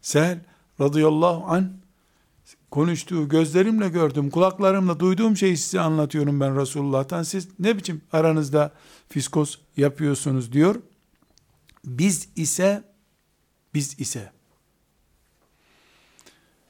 [0.00, 0.40] Sel
[0.80, 1.72] radıyallahu an
[2.70, 7.22] konuştuğu gözlerimle gördüm, kulaklarımla duyduğum şeyi size anlatıyorum ben Resulullah'tan.
[7.22, 8.72] Siz ne biçim aranızda
[9.08, 10.74] fiskos yapıyorsunuz diyor.
[11.84, 12.84] Biz ise
[13.74, 14.32] biz ise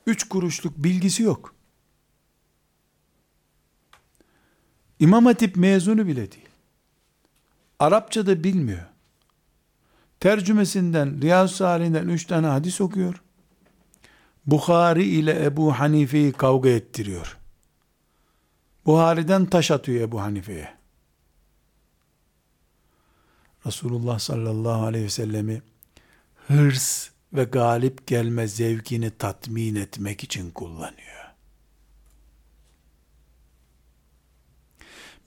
[0.06, 1.54] üç kuruşluk bilgisi yok.
[4.98, 6.48] İmam Hatip mezunu bile değil.
[7.78, 8.86] Arapça da bilmiyor.
[10.20, 13.22] Tercümesinden, Riyazu Salih'inden üç tane hadis okuyor.
[14.46, 17.38] Bukhari ile Ebu Hanife'yi kavga ettiriyor.
[18.86, 20.81] Buhari'den taş atıyor Ebu Hanife'ye.
[23.66, 25.62] Resulullah sallallahu aleyhi ve sellemi
[26.48, 31.22] hırs ve galip gelme zevkini tatmin etmek için kullanıyor.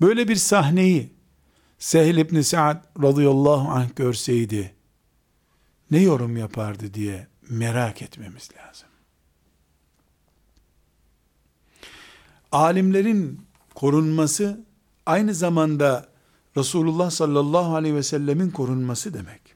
[0.01, 1.15] Böyle bir sahneyi
[1.79, 4.75] Sehl ibn Sa'd radıyallahu anh görseydi
[5.91, 8.89] ne yorum yapardı diye merak etmemiz lazım.
[12.51, 14.65] Alimlerin korunması
[15.05, 16.14] aynı zamanda
[16.57, 19.55] Resulullah sallallahu aleyhi ve sellemin korunması demek.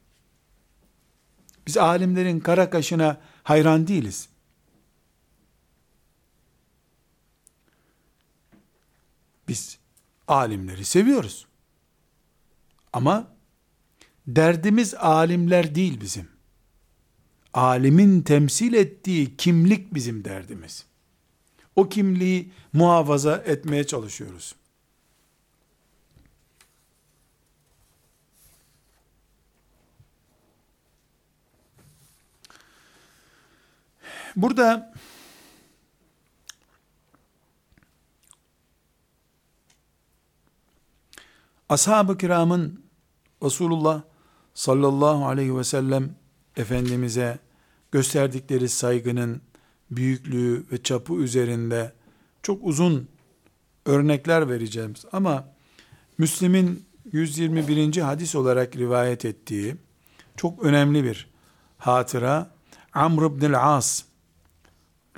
[1.67, 4.29] Biz alimlerin kara kaşına hayran değiliz.
[9.47, 9.77] Biz
[10.27, 11.47] alimleri seviyoruz.
[12.93, 13.27] Ama
[14.27, 16.29] derdimiz alimler değil bizim.
[17.53, 20.85] Alimin temsil ettiği kimlik bizim derdimiz.
[21.75, 24.55] O kimliği muhafaza etmeye çalışıyoruz.
[34.35, 34.93] Burada
[41.69, 42.83] ashab-ı kiramın
[43.43, 44.01] Resulullah
[44.53, 46.15] sallallahu aleyhi ve sellem
[46.57, 47.39] Efendimiz'e
[47.91, 49.41] gösterdikleri saygının
[49.91, 51.93] büyüklüğü ve çapı üzerinde
[52.43, 53.07] çok uzun
[53.85, 54.93] örnekler vereceğim.
[55.11, 55.47] Ama
[56.17, 57.97] Müslim'in 121.
[57.97, 59.75] hadis olarak rivayet ettiği
[60.37, 61.29] çok önemli bir
[61.77, 62.51] hatıra
[62.93, 64.08] Amr ibn as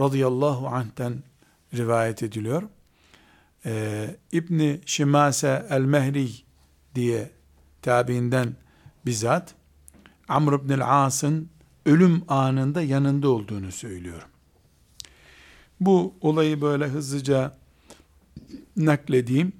[0.01, 1.23] radıyallahu anh'ten
[1.73, 2.63] rivayet ediliyor.
[3.65, 6.29] Ee, İbni Şimase el-Mehri
[6.95, 7.31] diye
[7.81, 8.55] tabiinden
[9.05, 9.55] bizzat
[10.27, 11.49] Amr ibn As'ın
[11.85, 14.27] ölüm anında yanında olduğunu söylüyorum.
[15.79, 17.57] Bu olayı böyle hızlıca
[18.77, 19.53] nakledeyim.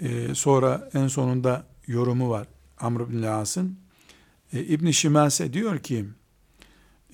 [0.00, 2.46] Ee, sonra en sonunda yorumu var
[2.78, 3.78] Amr ibn As'ın.
[4.52, 6.06] Ee, İbn Şimase diyor ki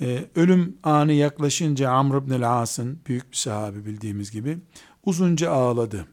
[0.03, 4.59] e, ölüm anı yaklaşınca Amr ibn As'ın büyük bir sahabi bildiğimiz gibi
[5.05, 6.07] uzunca ağladı.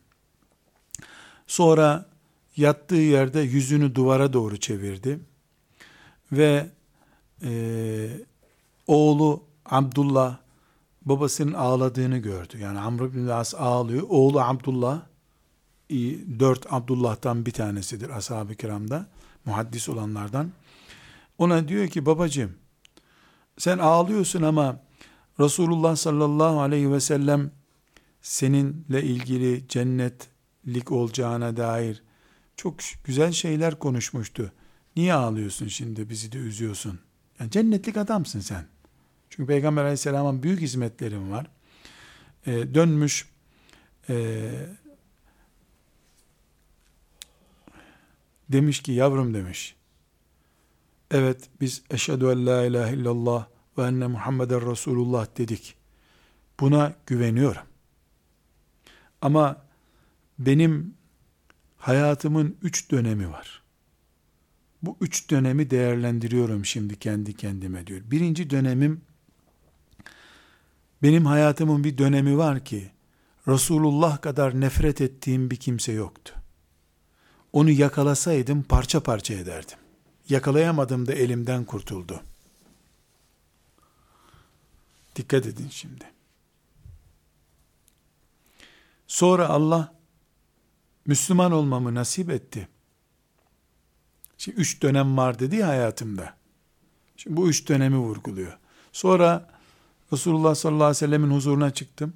[1.48, 2.10] Sonra
[2.58, 5.20] yattığı yerde yüzünü duvara doğru çevirdi
[6.32, 6.70] ve
[7.44, 7.52] e,
[8.88, 10.38] oğlu Abdullah
[11.02, 12.58] babasının ağladığını gördü.
[12.60, 14.04] Yani Amr bin As ağlıyor.
[14.10, 15.02] Oğlu Abdullah
[16.40, 19.08] dört Abdullah'tan bir tanesidir ashab-ı kiramda
[19.46, 20.52] muhaddis olanlardan.
[21.38, 22.52] Ona diyor ki babacığım
[23.60, 24.80] sen ağlıyorsun ama
[25.40, 27.52] Resulullah sallallahu aleyhi ve sellem
[28.22, 32.04] seninle ilgili cennetlik olacağına dair
[32.56, 34.52] çok güzel şeyler konuşmuştu.
[34.96, 37.00] Niye ağlıyorsun şimdi bizi de üzüyorsun?
[37.40, 38.66] Yani cennetlik adamsın sen.
[39.30, 41.48] Çünkü Peygamber aleyhisselamın büyük hizmetlerin var.
[42.48, 43.30] Ee, dönmüş
[44.10, 44.50] e,
[48.50, 49.79] demiş ki yavrum demiş
[51.12, 53.48] evet biz eşhedü en la ilahe illallah
[53.78, 55.76] ve enne Muhammeden Resulullah dedik.
[56.60, 57.62] Buna güveniyorum.
[59.22, 59.62] Ama
[60.40, 60.94] benim
[61.78, 63.62] hayatımın üç dönemi var.
[64.82, 68.02] Bu üç dönemi değerlendiriyorum şimdi kendi kendime diyor.
[68.06, 69.02] Birinci dönemim,
[71.04, 72.92] benim hayatımın bir dönemi var ki,
[73.48, 76.34] Resulullah kadar nefret ettiğim bir kimse yoktu.
[77.54, 79.79] Onu yakalasaydım parça parça ederdim.
[80.30, 82.24] Yakalayamadım da elimden kurtuldu.
[85.16, 86.06] Dikkat edin şimdi.
[89.08, 89.96] Sonra Allah
[91.06, 92.68] Müslüman olmamı nasip etti.
[94.38, 96.36] Şimdi üç dönem var dedi ya hayatımda.
[97.18, 98.58] Şimdi bu üç dönemi vurguluyor.
[98.92, 99.50] Sonra
[100.14, 102.14] Resulullah sallallahu aleyhi ve sellemin huzuruna çıktım.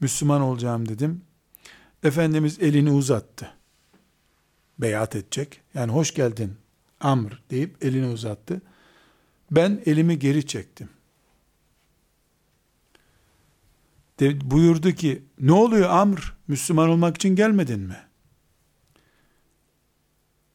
[0.00, 1.24] Müslüman olacağım dedim.
[2.02, 3.54] Efendimiz elini uzattı.
[4.78, 5.60] Beyat edecek.
[5.74, 6.56] Yani hoş geldin
[7.00, 8.62] Amr deyip elini uzattı.
[9.50, 10.88] Ben elimi geri çektim.
[14.20, 18.00] De, buyurdu ki ne oluyor Amr Müslüman olmak için gelmedin mi?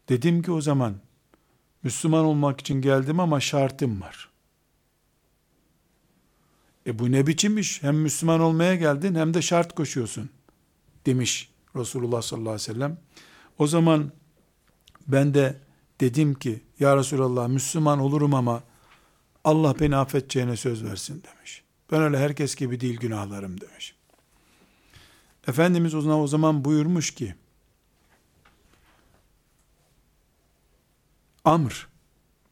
[0.10, 0.96] Dedim ki o zaman
[1.84, 4.30] Müslüman olmak için geldim ama şartım var.
[6.88, 7.84] E bu ne biçim iş?
[7.84, 10.30] Hem Müslüman olmaya geldin hem de şart koşuyorsun.
[11.06, 12.98] Demiş Resulullah sallallahu aleyhi ve sellem.
[13.58, 14.12] O zaman
[15.08, 15.60] ben de
[16.04, 18.64] dedim ki ya Resulallah Müslüman olurum ama
[19.44, 21.64] Allah beni affedeceğine söz versin demiş.
[21.92, 23.96] Ben öyle herkes gibi değil günahlarım demiş.
[25.48, 27.36] Efendimiz o zaman buyurmuş ki
[31.46, 31.88] Amr,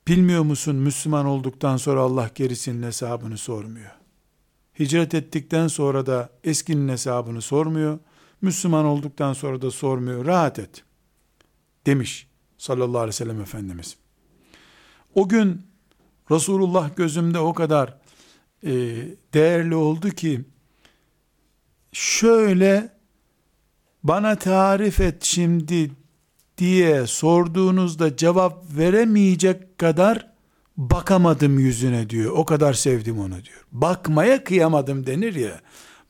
[0.08, 3.92] bilmiyor musun Müslüman olduktan sonra Allah gerisinin hesabını sormuyor.
[4.80, 8.00] Hicret ettikten sonra da eskinin hesabını sormuyor.
[8.42, 10.26] Müslüman olduktan sonra da sormuyor.
[10.26, 10.84] Rahat et.
[11.86, 12.31] Demiş
[12.62, 13.98] sallallahu aleyhi ve sellem Efendimiz.
[15.16, 15.62] O gün
[16.32, 17.98] Resulullah gözümde o kadar
[18.64, 18.72] e,
[19.34, 20.42] değerli oldu ki
[21.94, 22.90] şöyle
[24.04, 25.92] bana tarif et şimdi
[26.58, 30.32] diye sorduğunuzda cevap veremeyecek kadar
[30.78, 32.32] bakamadım yüzüne diyor.
[32.32, 33.66] O kadar sevdim onu diyor.
[33.72, 35.62] Bakmaya kıyamadım denir ya.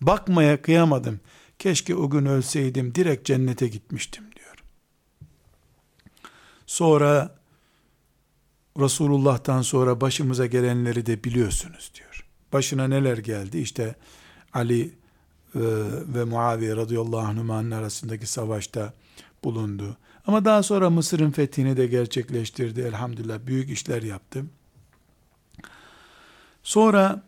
[0.02, 1.20] Bakmaya kıyamadım.
[1.60, 4.31] Keşke o gün ölseydim direkt cennete gitmiştim.
[6.72, 7.36] Sonra
[8.80, 12.28] Resulullah'tan sonra başımıza gelenleri de biliyorsunuz diyor.
[12.54, 13.58] Başına neler geldi?
[13.58, 13.96] İşte
[14.54, 14.90] Ali e,
[16.16, 18.94] ve Muaviye radıyallahu anhümanın arasındaki savaşta
[19.44, 19.98] bulundu.
[20.28, 22.82] Ama daha sonra Mısır'ın fethini de gerçekleştirdi.
[22.82, 24.46] Elhamdülillah büyük işler yaptı.
[26.64, 27.24] Sonra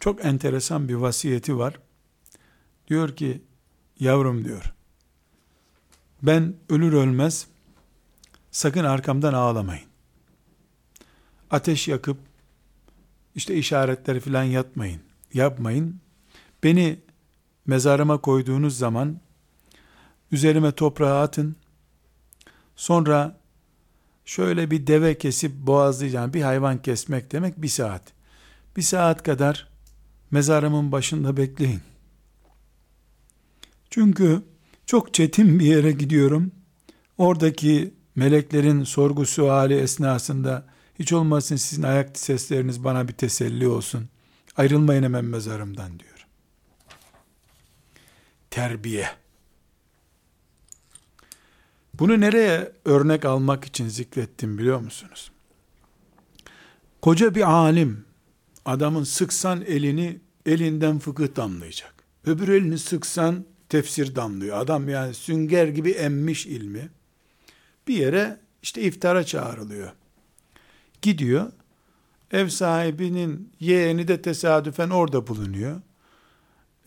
[0.00, 1.78] çok enteresan bir vasiyeti var.
[2.88, 3.42] Diyor ki
[4.00, 4.74] yavrum diyor
[6.22, 7.46] ben ölür ölmez
[8.50, 9.84] sakın arkamdan ağlamayın.
[11.50, 12.18] Ateş yakıp
[13.34, 15.00] işte işaretleri filan yatmayın.
[15.34, 16.00] Yapmayın.
[16.62, 17.00] Beni
[17.66, 19.20] mezarıma koyduğunuz zaman
[20.32, 21.56] üzerime toprağı atın.
[22.76, 23.40] Sonra
[24.24, 26.34] şöyle bir deve kesip boğazlayacağım.
[26.34, 28.02] Bir hayvan kesmek demek bir saat.
[28.76, 29.68] Bir saat kadar
[30.30, 31.80] mezarımın başında bekleyin.
[33.90, 34.42] Çünkü
[34.90, 36.52] çok çetin bir yere gidiyorum.
[37.18, 40.66] Oradaki meleklerin sorgu suali esnasında
[40.98, 44.08] hiç olmasın sizin ayak sesleriniz bana bir teselli olsun.
[44.56, 46.26] Ayrılmayın hemen mezarımdan diyor.
[48.50, 49.08] Terbiye.
[51.94, 55.30] Bunu nereye örnek almak için zikrettim biliyor musunuz?
[57.02, 58.04] Koca bir alim,
[58.64, 61.94] adamın sıksan elini, elinden fıkıh damlayacak.
[62.26, 64.58] Öbür elini sıksan tefsir damlıyor.
[64.58, 66.88] Adam yani sünger gibi emmiş ilmi.
[67.88, 69.92] Bir yere işte iftara çağrılıyor.
[71.02, 71.52] Gidiyor.
[72.32, 75.80] Ev sahibinin yeğeni de tesadüfen orada bulunuyor.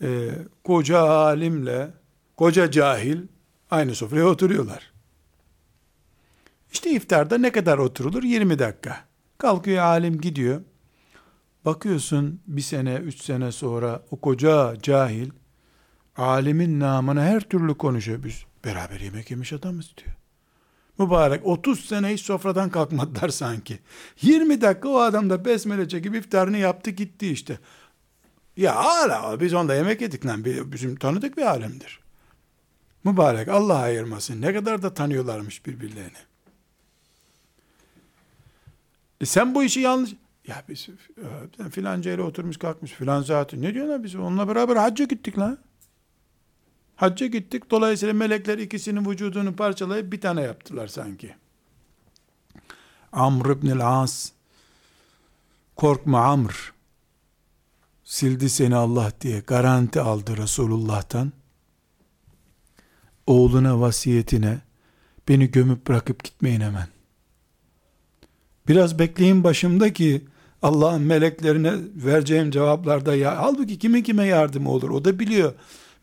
[0.02, 0.30] Ee,
[0.64, 1.90] koca alimle
[2.36, 3.18] koca cahil
[3.70, 4.92] aynı sofraya oturuyorlar.
[6.72, 8.22] İşte iftarda ne kadar oturulur?
[8.22, 9.04] 20 dakika.
[9.38, 10.60] Kalkıyor alim gidiyor.
[11.64, 15.30] Bakıyorsun bir sene, üç sene sonra o koca cahil
[16.16, 18.24] alimin namına her türlü konuşuyor.
[18.24, 20.16] Biz beraber yemek yemiş adamız diyor.
[20.98, 23.78] Mübarek 30 sene hiç sofradan kalkmadılar sanki.
[24.22, 27.58] 20 dakika o adam da besmele çekip iftarını yaptı gitti işte.
[28.56, 30.44] Ya hala biz onda yemek yedik lan.
[30.44, 32.00] Bizim tanıdık bir alemdir.
[33.04, 34.42] Mübarek Allah ayırmasın.
[34.42, 36.18] Ne kadar da tanıyorlarmış birbirlerini.
[39.20, 40.14] E sen bu işi yanlış...
[40.46, 40.88] Ya biz
[41.66, 43.62] e, filanca yere oturmuş kalkmış filan zaten.
[43.62, 45.58] Ne diyorsun biz onunla beraber hacca gittik lan.
[46.96, 47.70] Hacca gittik.
[47.70, 51.34] Dolayısıyla melekler ikisinin vücudunu parçalayıp bir tane yaptılar sanki.
[53.12, 54.32] Amr ibn as
[55.76, 56.72] korkma Amr
[58.04, 61.32] sildi seni Allah diye garanti aldı Resulullah'tan.
[63.26, 64.58] Oğluna vasiyetine
[65.28, 66.88] beni gömüp bırakıp gitmeyin hemen.
[68.68, 70.24] Biraz bekleyin başımda ki
[70.62, 75.54] Allah'ın meleklerine vereceğim cevaplarda ya halbuki kimin kime yardımı olur o da biliyor.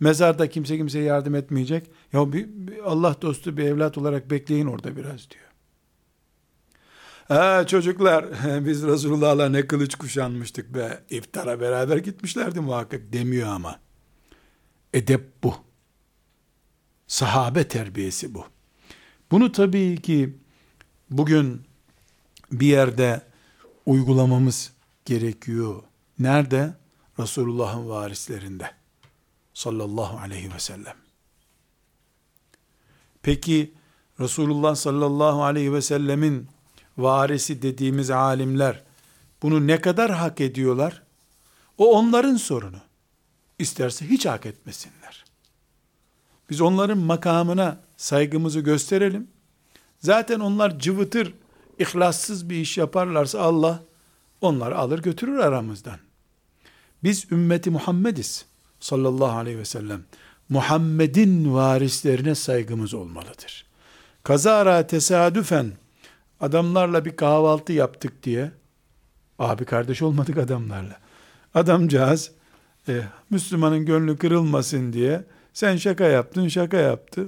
[0.01, 1.91] Mezarda kimse kimseye yardım etmeyecek.
[2.13, 5.45] Ya bir, bir Allah dostu bir evlat olarak bekleyin orada biraz diyor.
[7.27, 8.25] Ha çocuklar
[8.65, 11.03] biz Resulullah'la ne kılıç kuşanmıştık be.
[11.09, 13.79] İftara beraber gitmişlerdi muhakkak demiyor ama.
[14.93, 15.55] Edep bu.
[17.07, 18.45] Sahabe terbiyesi bu.
[19.31, 20.37] Bunu tabii ki
[21.09, 21.61] bugün
[22.51, 23.21] bir yerde
[23.85, 24.73] uygulamamız
[25.05, 25.83] gerekiyor.
[26.19, 26.73] Nerede?
[27.19, 28.80] Resulullah'ın varislerinde.
[29.53, 30.95] Sallallahu aleyhi ve sellem.
[33.21, 33.73] Peki
[34.19, 36.47] Resulullah sallallahu aleyhi ve sellemin
[36.97, 38.83] varisi dediğimiz alimler
[39.41, 41.03] bunu ne kadar hak ediyorlar?
[41.77, 42.79] O onların sorunu.
[43.59, 45.25] İsterse hiç hak etmesinler.
[46.49, 49.27] Biz onların makamına saygımızı gösterelim.
[49.99, 51.33] Zaten onlar cıvıtır,
[51.79, 53.83] ihlassız bir iş yaparlarsa Allah
[54.41, 55.99] onları alır götürür aramızdan.
[57.03, 58.45] Biz ümmeti Muhammediz
[58.81, 60.01] sallallahu aleyhi ve sellem.
[60.49, 63.65] Muhammed'in varislerine saygımız olmalıdır.
[64.23, 65.71] Kazara tesadüfen
[66.39, 68.51] adamlarla bir kahvaltı yaptık diye
[69.39, 70.97] abi kardeş olmadık adamlarla.
[71.53, 72.31] Adamcağız
[72.87, 75.23] e, Müslümanın gönlü kırılmasın diye
[75.53, 77.27] sen şaka yaptın şaka yaptı.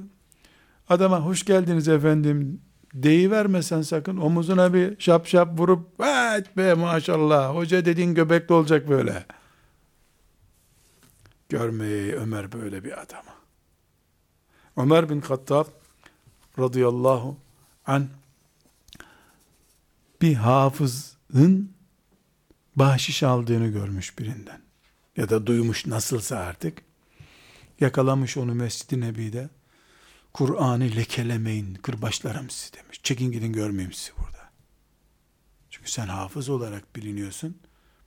[0.89, 2.61] Adama hoş geldiniz efendim
[2.93, 9.25] deyivermesen sakın omuzuna bir şap şap vurup evet be maşallah hoca dediğin göbekli olacak böyle.
[11.53, 13.31] Görmeyi Ömer böyle bir adamı.
[14.77, 15.65] Ömer bin Hattab
[16.59, 17.37] radıyallahu
[17.85, 18.09] an
[20.21, 21.71] bir hafızın
[22.75, 24.61] bahşiş aldığını görmüş birinden.
[25.17, 26.81] Ya da duymuş nasılsa artık.
[27.79, 29.49] Yakalamış onu Mescid-i Nebi'de.
[30.33, 32.99] Kur'an'ı lekelemeyin, kırbaçlarım sizi demiş.
[33.03, 34.49] Çekin gidin görmeyeyim sizi burada.
[35.69, 37.57] Çünkü sen hafız olarak biliniyorsun.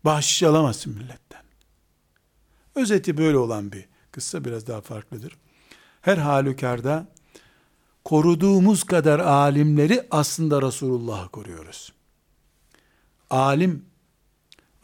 [0.05, 1.46] Bahşiş alamazsın milletten.
[2.77, 5.37] Özeti böyle olan bir kıssa biraz daha farklıdır.
[6.01, 7.07] Her halükarda
[8.05, 11.93] koruduğumuz kadar alimleri aslında Resulullah'ı koruyoruz.
[13.31, 13.85] Alim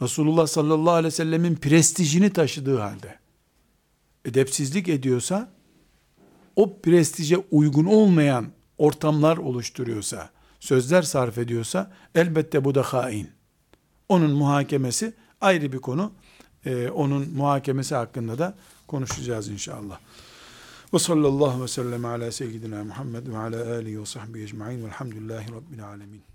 [0.01, 3.19] Resulullah sallallahu aleyhi ve sellemin prestijini taşıdığı halde
[4.25, 5.51] edepsizlik ediyorsa
[6.55, 10.29] o prestije uygun olmayan ortamlar oluşturuyorsa,
[10.59, 13.29] sözler sarf ediyorsa elbette bu da hain.
[14.09, 16.11] Onun muhakemesi ayrı bir konu.
[16.65, 18.55] Ee, onun muhakemesi hakkında da
[18.87, 19.99] konuşacağız inşallah.
[20.93, 25.85] Ve sallallahu ve sellem ala seyyidina Muhammed ve ala alihi ve sahbihi ecma'in velhamdülillahi rabbil
[25.87, 26.32] alemin.